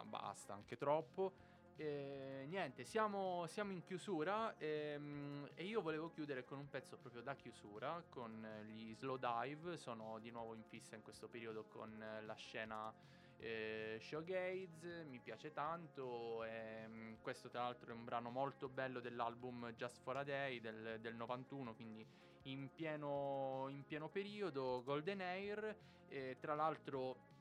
basta, 0.03 0.53
anche 0.53 0.77
troppo. 0.77 1.55
Eh, 1.79 2.45
niente, 2.47 2.85
siamo, 2.85 3.45
siamo 3.45 3.71
in 3.71 3.83
chiusura 3.83 4.57
ehm, 4.57 5.47
e 5.53 5.63
io 5.63 5.79
volevo 5.81 6.09
chiudere 6.09 6.43
con 6.43 6.57
un 6.57 6.67
pezzo 6.69 6.97
proprio 6.97 7.21
da 7.21 7.35
chiusura, 7.35 8.03
con 8.09 8.47
gli 8.65 8.95
Slow 8.95 9.17
Dive. 9.17 9.77
Sono 9.77 10.17
di 10.19 10.31
nuovo 10.31 10.55
in 10.55 10.63
fissa 10.63 10.95
in 10.95 11.03
questo 11.03 11.27
periodo 11.27 11.65
con 11.65 12.03
la 12.25 12.33
scena 12.33 12.91
eh, 13.39 13.97
Showgaze, 14.01 15.03
mi 15.05 15.19
piace 15.19 15.51
tanto. 15.53 16.43
E, 16.43 16.87
mm, 16.87 17.13
questo, 17.21 17.49
tra 17.49 17.61
l'altro, 17.61 17.91
è 17.91 17.95
un 17.95 18.03
brano 18.03 18.29
molto 18.29 18.69
bello 18.69 18.99
dell'album 18.99 19.73
Just 19.73 20.01
for 20.01 20.17
a 20.17 20.23
Day 20.23 20.59
del, 20.59 20.97
del 20.99 21.15
91, 21.15 21.75
quindi 21.75 22.05
in 22.43 22.69
pieno, 22.73 23.67
in 23.69 23.83
pieno 23.85 24.09
periodo. 24.09 24.81
Golden 24.83 25.21
Air, 25.21 25.75
eh, 26.09 26.37
tra 26.39 26.55
l'altro 26.55 27.35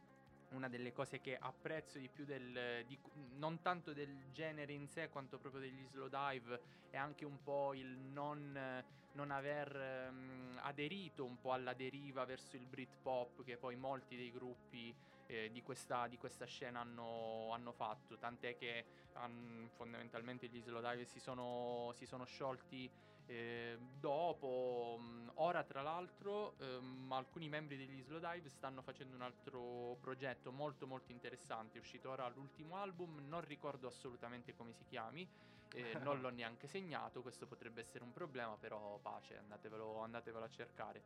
una 0.50 0.68
delle 0.68 0.92
cose 0.92 1.20
che 1.20 1.36
apprezzo 1.36 1.98
di 1.98 2.08
più 2.08 2.24
del, 2.24 2.84
di, 2.86 2.98
non 3.36 3.60
tanto 3.60 3.92
del 3.92 4.30
genere 4.32 4.72
in 4.72 4.86
sé 4.88 5.08
quanto 5.08 5.38
proprio 5.38 5.60
degli 5.60 5.84
slow 5.86 6.08
dive 6.08 6.60
è 6.90 6.96
anche 6.96 7.24
un 7.24 7.42
po' 7.42 7.74
il 7.74 7.86
non, 7.86 8.84
non 9.12 9.30
aver 9.30 10.08
um, 10.10 10.58
aderito 10.62 11.24
un 11.24 11.38
po' 11.40 11.52
alla 11.52 11.74
deriva 11.74 12.24
verso 12.24 12.56
il 12.56 12.66
Britpop 12.66 13.44
che 13.44 13.56
poi 13.56 13.76
molti 13.76 14.16
dei 14.16 14.30
gruppi 14.30 14.94
eh, 15.26 15.50
di, 15.50 15.62
questa, 15.62 16.06
di, 16.06 16.16
questa, 16.18 16.44
scena 16.44 16.80
hanno, 16.80 17.50
hanno 17.52 17.72
fatto. 17.72 18.16
Tant'è 18.16 18.56
che 18.56 18.84
um, 19.14 19.68
fondamentalmente 19.74 20.46
gli 20.46 20.60
slow 20.60 20.80
dive 20.80 21.04
si 21.04 21.18
sono, 21.18 21.90
si 21.94 22.06
sono 22.06 22.24
sciolti 22.24 22.88
eh, 23.26 23.76
dopo, 23.98 24.96
mh, 25.00 25.32
ora 25.34 25.64
tra 25.64 25.82
l'altro, 25.82 26.56
ehm, 26.58 27.10
alcuni 27.12 27.48
membri 27.48 27.76
degli 27.76 28.00
Slow 28.02 28.20
Dive 28.20 28.48
stanno 28.48 28.82
facendo 28.82 29.16
un 29.16 29.22
altro 29.22 29.96
progetto 30.00 30.52
molto 30.52 30.86
molto 30.86 31.12
interessante. 31.12 31.78
È 31.78 31.80
uscito 31.80 32.10
ora 32.10 32.28
l'ultimo 32.28 32.76
album, 32.76 33.26
non 33.26 33.40
ricordo 33.42 33.88
assolutamente 33.88 34.54
come 34.54 34.72
si 34.72 34.84
chiami, 34.84 35.28
eh, 35.74 35.94
non 36.02 36.20
l'ho 36.20 36.30
neanche 36.30 36.68
segnato. 36.68 37.22
Questo 37.22 37.46
potrebbe 37.46 37.80
essere 37.80 38.04
un 38.04 38.12
problema, 38.12 38.56
però 38.56 38.98
pace, 38.98 39.38
andatevelo, 39.38 39.98
andatevelo 39.98 40.44
a 40.44 40.50
cercare. 40.50 41.02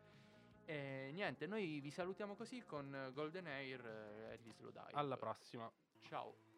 E 0.67 1.11
niente, 1.13 1.47
noi 1.47 1.81
vi 1.81 1.91
salutiamo 1.91 2.37
così 2.37 2.63
con 2.65 3.11
Golden 3.15 3.47
Air 3.47 3.87
e 4.33 4.39
gli 4.43 4.53
Slow 4.53 4.71
Dive. 4.71 4.93
Alla 4.93 5.17
prossima. 5.17 5.71
Ciao. 6.03 6.50